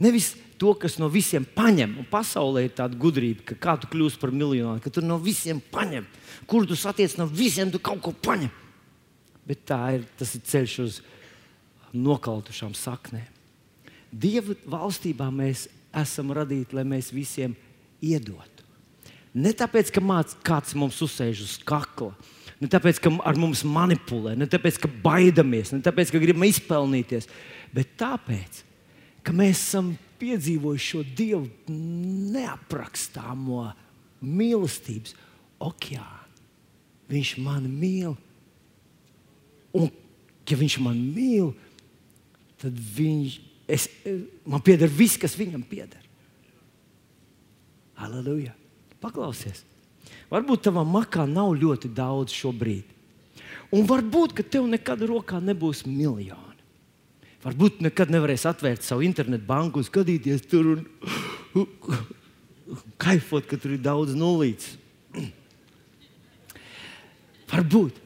[0.03, 1.99] Nevis to, kas no visiem paņem.
[2.01, 5.61] Un pasaulē ir tāda gudrība, ka kā tu kļūsi par miljonu, ka tu no visiem
[5.73, 6.07] paņem.
[6.49, 8.53] Kur tu satiec no visiem, tu kaut ko paņem.
[9.47, 11.01] Bet ir, tas ir ceļš uz
[11.95, 13.29] nokautušām saknēm.
[14.11, 15.67] Dieva valstībā mēs
[15.97, 17.55] esam radīti, lai mēs visiem
[18.05, 18.65] iedotu.
[19.37, 22.15] Ne tāpēc, ka māc, kāds mums uzsēž uz kakla,
[22.63, 27.29] ne tāpēc, ka ar mums manipulē, ne tāpēc, ka baidamies, ne tāpēc, ka gribam izpelnīties,
[27.77, 28.63] bet tāpēc,
[29.27, 31.75] ka mēs esam piedzīvojuši šo Dievu
[32.33, 33.67] neaprakstāmo
[34.25, 35.17] mīlestības
[35.63, 36.23] okeānu.
[37.13, 38.17] Viņš mani mīl.
[39.77, 39.91] Un,
[40.49, 41.53] ja viņš man mīl,
[42.63, 43.39] tad viņš,
[43.77, 43.89] es,
[44.49, 46.03] man pieder viss, kas viņam pieder.
[47.97, 48.55] Aleluja!
[49.03, 49.65] Paklausies!
[50.31, 52.95] Varbūt tavā makā nav ļoti daudz šobrīd.
[53.75, 56.43] Un varbūt, ka tev nekad rokā nebūs miljoni.
[57.47, 61.69] Varbūt nekad nevarēsi atvērt savu internetu banku, skatīties tur un
[62.99, 64.75] kaifot, ka tur ir daudz nulītes.
[67.53, 68.06] Varbūt.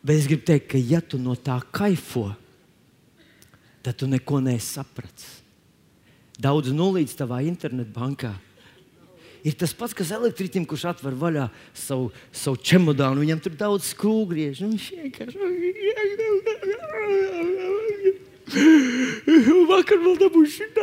[0.00, 2.30] Bet es gribu teikt, ka ja tu no tā kaifo,
[3.84, 5.26] tad tu neko nesaprati.
[6.40, 8.32] Daudz nulīdz tavā internetbankā.
[9.44, 11.46] Ir tas pats, kas elektriķim, kurš atver vaļā
[11.76, 13.22] savu, savu čemodānu.
[13.24, 14.60] Viņam tur daudz skrūvgriež.
[14.64, 15.36] Viņš vienkārši.
[19.70, 20.82] Vakar vēl dabūju šādu.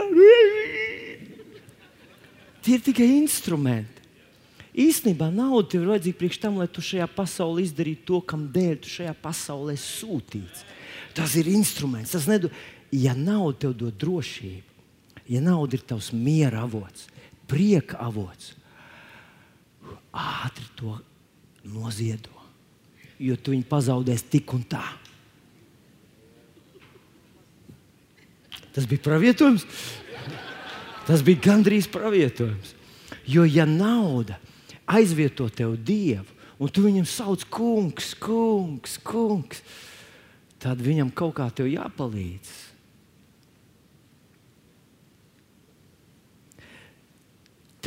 [2.65, 3.96] Tie ir tikai instrumenti.
[4.77, 8.75] Īsnībā nauda tev ir vajadzīga priekš tam, lai tu šajā pasaulē izdarītu to, kam dēļ
[8.83, 10.61] tu šajā pasaulē sūtīts.
[11.17, 12.13] Tas ir instruments.
[12.13, 12.53] Tas nedod,
[12.93, 14.75] ja nauda tev dod drošību,
[15.33, 17.07] ja nauda ir tavs miera avots,
[17.49, 18.53] prieka avots,
[20.13, 20.93] ātri to
[21.65, 22.33] noziedo.
[23.17, 24.83] Jo tu viņu pazaudēsi tik un tā.
[28.77, 29.65] Tas bija pravietojums.
[31.07, 32.75] Tas bija gandrīz pravietojums.
[33.25, 34.37] Jo, ja nauda
[34.87, 39.61] aizvieto tev dievu, un tu viņam sauc, kungs, kungs, kungs,
[40.61, 42.53] tad viņam kaut kā tev jāpalīdz.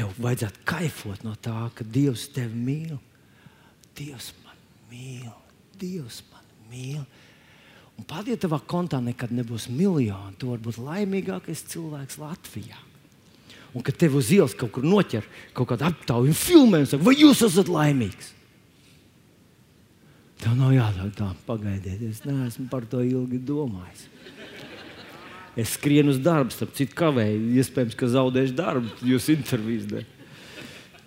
[0.00, 3.00] Tev vajadzētu kaifot no tā, ka Dievs tevi mīl.
[3.98, 4.60] Dievs man
[4.92, 5.32] mīl,
[5.80, 7.02] Dievs man mīl.
[7.98, 12.78] Un pat ja tavā kontā nekad nebūs miljoni, tu vari būt laimīgākais cilvēks Latvijā.
[13.74, 17.06] Un kad tev uz ielas kaut kur noķer kaut kādu aptauju un filmē, un saka,
[17.06, 18.32] vai jūs esat laimīgs?
[20.40, 24.06] Tev nav jādara tā, pagaidiet, es neesmu par to ilgi domājis.
[25.58, 27.50] Es skrienu uz darbu, starp citu, kavēju.
[27.60, 30.06] Iespējams, ka zaudēšu darbu, jūs intervijas dēļ.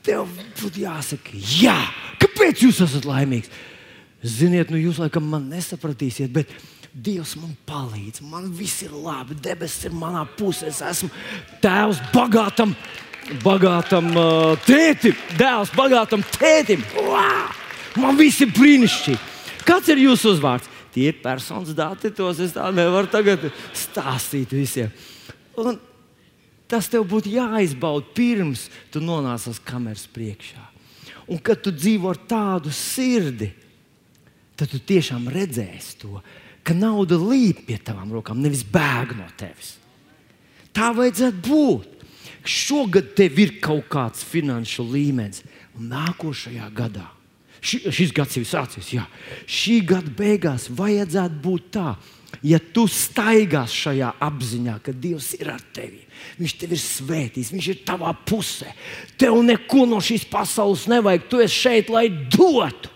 [0.03, 0.27] Tev
[0.59, 1.77] būtu jāsaka, jā,
[2.21, 3.49] kāpēc jūs esat laimīgs?
[4.23, 6.51] Ziniet, nu jūs laikam man nesapratīsiet, bet
[6.93, 8.21] Dievs man palīdz.
[8.29, 10.69] Man viss ir labi, debesis ir manā pusē.
[10.69, 11.09] Es esmu
[11.63, 12.75] tēvs bagātam,
[13.41, 16.83] bagātam uh, tētim, dēls bagātam tētim.
[17.01, 17.49] Wow!
[17.97, 19.31] Man viss ir brīnišķīgi.
[19.65, 20.69] Kāds ir jūsu uzvārds?
[20.93, 24.91] Tie ir personas dati, tos es tā nevaru tagad stāstīt visiem.
[25.57, 25.79] Un
[26.69, 30.61] tas tev būtu jāizbauda pirms tu nonāc uz kameras priekšā.
[31.33, 33.49] Un kad tu dzīvo ar tādu sirdi,
[34.59, 36.21] tad tu tiešām redzēsi to,
[36.63, 39.75] ka nauda līp pie tavām rokām, nevis bēg no tevis.
[40.73, 41.89] Tā vajadzētu būt.
[42.43, 45.45] Šogad tev ir kaut kāds finanšu līmenis,
[45.79, 47.05] un nākošajā gadā,
[47.63, 49.05] ši, šis gads jau sācies, jā,
[49.47, 51.93] šī gada beigās vajadzētu būt tā,
[52.43, 56.01] ja tu staigās šajā apziņā, ka Dievs ir ar tevi.
[56.39, 58.73] Viņš tev ir svētījis, Viņš ir tavā pusē.
[59.19, 61.29] Tev neko no šīs pasaules nevajag.
[61.29, 62.91] Tu esi šeit, lai dotu.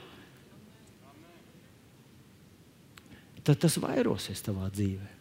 [3.48, 5.14] Tad tas vairosies tavā dzīvē.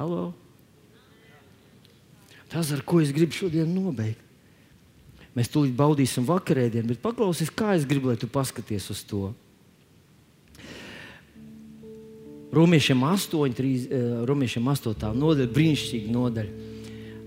[0.00, 0.32] Halo?
[2.50, 4.20] Tas, ar ko es gribu šodien nobeigt.
[5.32, 9.30] Mēs tūlīt baudīsim vakarēdienu, bet paklausies, kā es gribu, lai tu paskaties uz to.
[12.52, 16.68] Romiešiem 8, 3, Romiešiem 8 nodaļa, brīnišķīga nodaļa.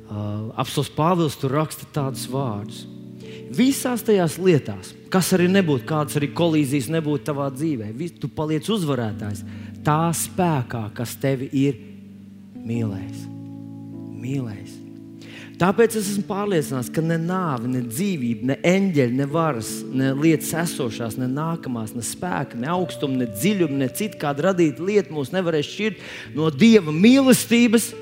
[0.05, 2.83] Uh, Apsolus Pāvils tur raksta tādus vārdus.
[3.55, 7.89] Visās tajās lietās, kas arī nebūtu, kādas arī kolīzijas nebūtu tavā dzīvē,
[8.21, 9.41] tu paliec uzvarētājs
[9.85, 11.77] tā spēkā, kas tevi ir
[12.65, 13.29] mīlējis.
[14.25, 14.81] mīlējis.
[15.55, 20.51] Tāpēc es esmu pārliecināts, ka ne nāve, ne dzīvība, ne eņģeļi, ne varas, ne lietas
[20.65, 25.31] esošās, ne nākamās, ne spēka, ne augstuma, ne dziļuma, ne citu kāda radīta lieta mūs
[25.35, 26.03] nevarēs šķirt
[26.35, 27.93] no Dieva mīlestības.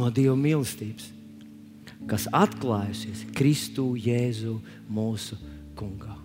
[0.00, 1.12] No Dieva mīlestības,
[2.08, 4.56] kas atklājusies Kristu Jēzu
[4.88, 5.36] mūsu
[5.76, 6.21] kungā.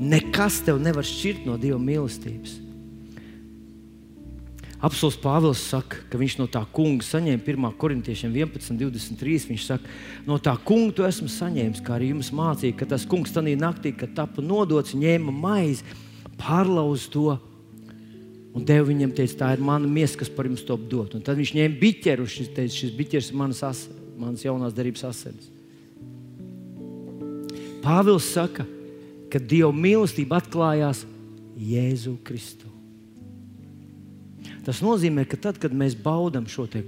[0.00, 2.60] Nekas tev nevar šķirt no Dieva mīlestības.
[4.84, 7.68] Apsolus Pāvils saka, ka viņš no tā kunga saņēma 1.
[7.80, 9.38] korintiešiem 11, 23.
[9.54, 9.94] Viņš saka,
[10.26, 13.94] no tā kunga tu esmu saņēmis, kā arī jums mācīja, ka tas kungs tajā naktī,
[13.96, 15.86] kad tika nodots, ņēma maizi,
[16.36, 17.38] pārlauza to
[18.54, 21.16] un deva viņam, teica, tā ir mana miesa, kas par jums to dod.
[21.16, 23.86] Un tad viņš ņēma biķeru, un viņš teica, šis biķers ir manas, as,
[24.20, 25.48] manas jaunās darbības asins.
[27.84, 28.68] Pāvils saka,
[29.34, 31.00] kad Dieva mīlestība atklājās
[31.58, 32.70] Jēzu Kristu.
[34.64, 36.84] Tas nozīmē, ka tad, kad mēs baudām šo, te,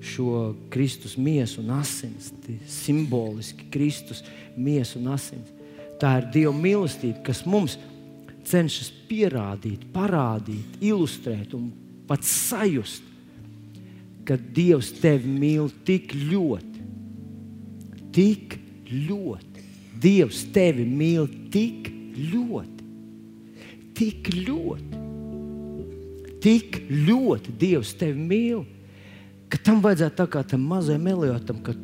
[0.00, 2.30] šo Kristus miesu un asins,
[2.72, 4.24] simboliski Kristus
[4.56, 5.52] miesu un asins,
[6.00, 7.76] tā ir Dieva mīlestība, kas mums
[8.48, 11.68] cenšas pierādīt, parādīt, ilustrēt un
[12.08, 13.04] pat sajust,
[14.24, 16.86] ka Dievs tevi mīl tik ļoti,
[18.16, 18.56] tik
[18.88, 19.53] ļoti
[20.00, 21.88] Dievs tevi mīl tik
[22.18, 22.86] ļoti,
[23.96, 25.02] tik ļoti,
[26.44, 28.64] tik ļoti Dievs tevi mīl,
[29.48, 31.76] ka tam vajadzētu tā kā tam mazajam meliotam, ka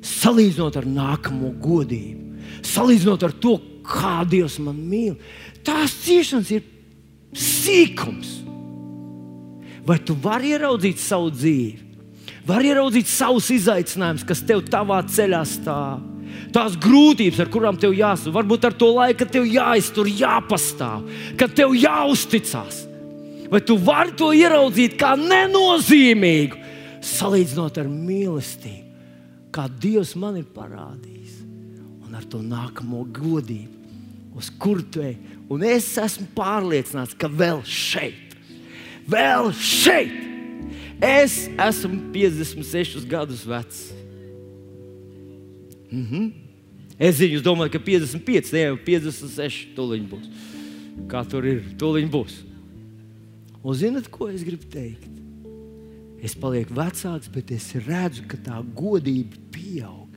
[0.05, 2.34] Salīdzinot ar nākamo godību,
[2.65, 5.15] salīdzinot ar to, kā Dievs man mīl,
[5.65, 6.65] tās ciešanas ir
[7.35, 8.41] sīkums.
[9.85, 11.85] Vai tu vari ieraudzīt savu dzīvi?
[12.45, 16.03] var ieraudzīt savus izaicinājumus, kas tev tavā ceļā stāv.
[16.55, 21.07] Tās grūtības, ar kurām tev jāsaka, varbūt ar to laiku, tev jāiztur, jāpastāv,
[21.39, 22.83] kad tev jāuzticas.
[23.51, 26.61] Vai tu vari to ieraudzīt kā nenozīmīgu,
[27.05, 29.11] salīdzinot ar mīlestību,
[29.53, 31.14] kā Dievs man ir parādījis,
[32.15, 33.81] un ar to nākamo godību,
[34.39, 35.17] uz kur tu ej.
[35.51, 38.37] Un es esmu pārliecināts, ka vēl šeit,
[39.11, 40.25] vēl šeit
[41.01, 43.91] Es esmu 56 gadus vecs.
[45.91, 46.31] Mm -hmm.
[46.99, 50.29] Es zinu, jūs domājat, ka 55, ne jau 56, tūlīt būs.
[51.07, 52.43] Kā tur ir, tūlīt būs.
[53.63, 55.11] Un zinat, ko es gribu teikt?
[56.21, 60.07] Es palieku vecāks, bet es redzu, ka tā godība pieaug,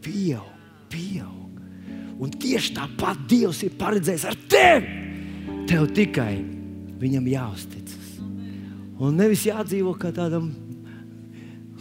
[0.00, 0.52] pieaug,
[0.92, 1.60] pieaug.
[2.22, 4.98] Un tieši tāpat Dievs ir paredzējis ar tevi.
[5.66, 6.36] Tev tikai
[7.02, 7.82] viņam jāuztic.
[9.02, 10.52] Un nevis jādzīvo kā tādam,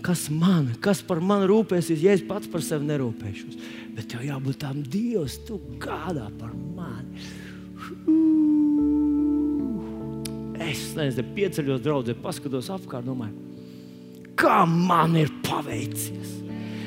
[0.01, 3.59] kas man, kas par mani rūpēsies, ja es pats par sevi nerūpēšos.
[3.93, 7.22] Bet tev jābūt tādam Dievs, tu gādā par mani.
[10.72, 13.36] Es nezinu, pieceļos draudzē, paskatos apkārt, domāju,
[14.39, 16.39] kā man ir paveicies.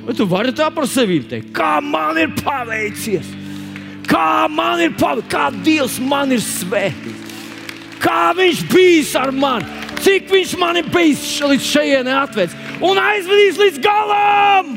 [0.04, 1.52] Vai tu vari tā par sevi teikt?
[1.56, 3.30] Kā man ir paveicies?
[4.08, 5.30] Kā man ir paveicies?
[5.32, 7.32] Kā Dievs man ir svētīts?
[8.04, 9.84] Kā Viņš bijis ar mani?
[10.04, 14.74] cik viņš mani bijis līdz šejienei atvedis un aizvedīs līdz galam.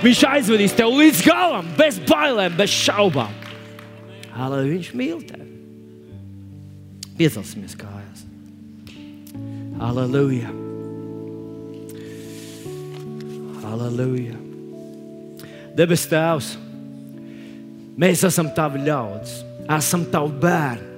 [0.00, 3.36] Viņš aizvedīs tevi līdz galam, bez bailēm, bez šaubām.
[4.40, 5.44] Lai viņš mīl tevi.
[7.18, 8.24] Piecelsimies kājās.
[9.80, 10.69] Aleluja!
[13.70, 14.36] Aleluja!
[15.78, 16.54] Debes Tēvs,
[18.00, 19.40] mēs esam tavi ļaudis,
[19.78, 20.88] esam tavi bērni.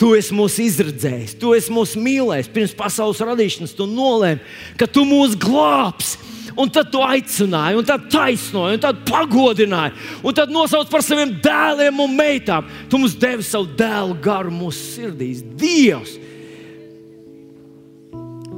[0.00, 2.48] Tu esi mūs izredzējis, tu esi mūs mīlējis.
[2.54, 4.40] Pirms pasaules radīšanas tu nolēmi,
[4.80, 6.16] ka tu mūs glābsi.
[6.58, 9.92] Un tad tu aicināji, un tad taisnoji, un tad pagodināji,
[10.26, 12.66] un tad nosauc par saviem dēliem un meitām.
[12.90, 15.44] Tu mums devi savu dēlu garu mūsu sirdīs.
[15.60, 16.16] Dievs!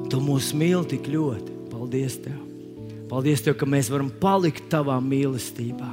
[0.08, 1.58] Tu mūs mīli tik ļoti.
[1.74, 2.41] Paldies Tev!
[3.12, 5.90] Paldies Tev, ka mēs varam palikt Tavā mīlestībā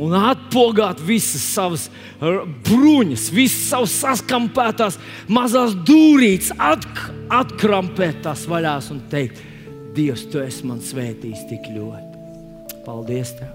[0.00, 1.88] un atpogāt visas savas
[2.20, 4.98] bruņas, visas savas saskampētās
[5.30, 9.46] mazās dūrītes, atk atkrampēt tās vaļās un teikt,
[9.90, 12.76] Dievs, tu esi man svētījis tik ļoti.
[12.84, 13.34] Paldies!
[13.40, 13.50] Tev.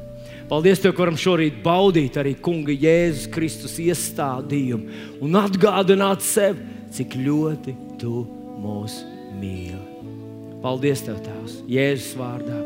[0.49, 6.59] Paldies, Tev, ka varam šorīt baudīt arī Kunga Jēzus Kristus iestādījumu un atgādināt sev,
[6.91, 8.27] cik ļoti Tu
[8.59, 8.99] mūs
[9.39, 10.24] mīli.
[10.63, 12.63] Paldies, Tev, Tēvs, Jēzus vārdā!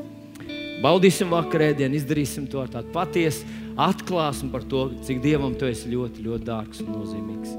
[0.84, 3.48] Baudīsim vakarēdienu, izdarīsim to ar tādu patiesu
[3.80, 7.58] atklāsmi par to, cik Dievam tu esi ļoti, ļoti dārgs un nozīmīgs.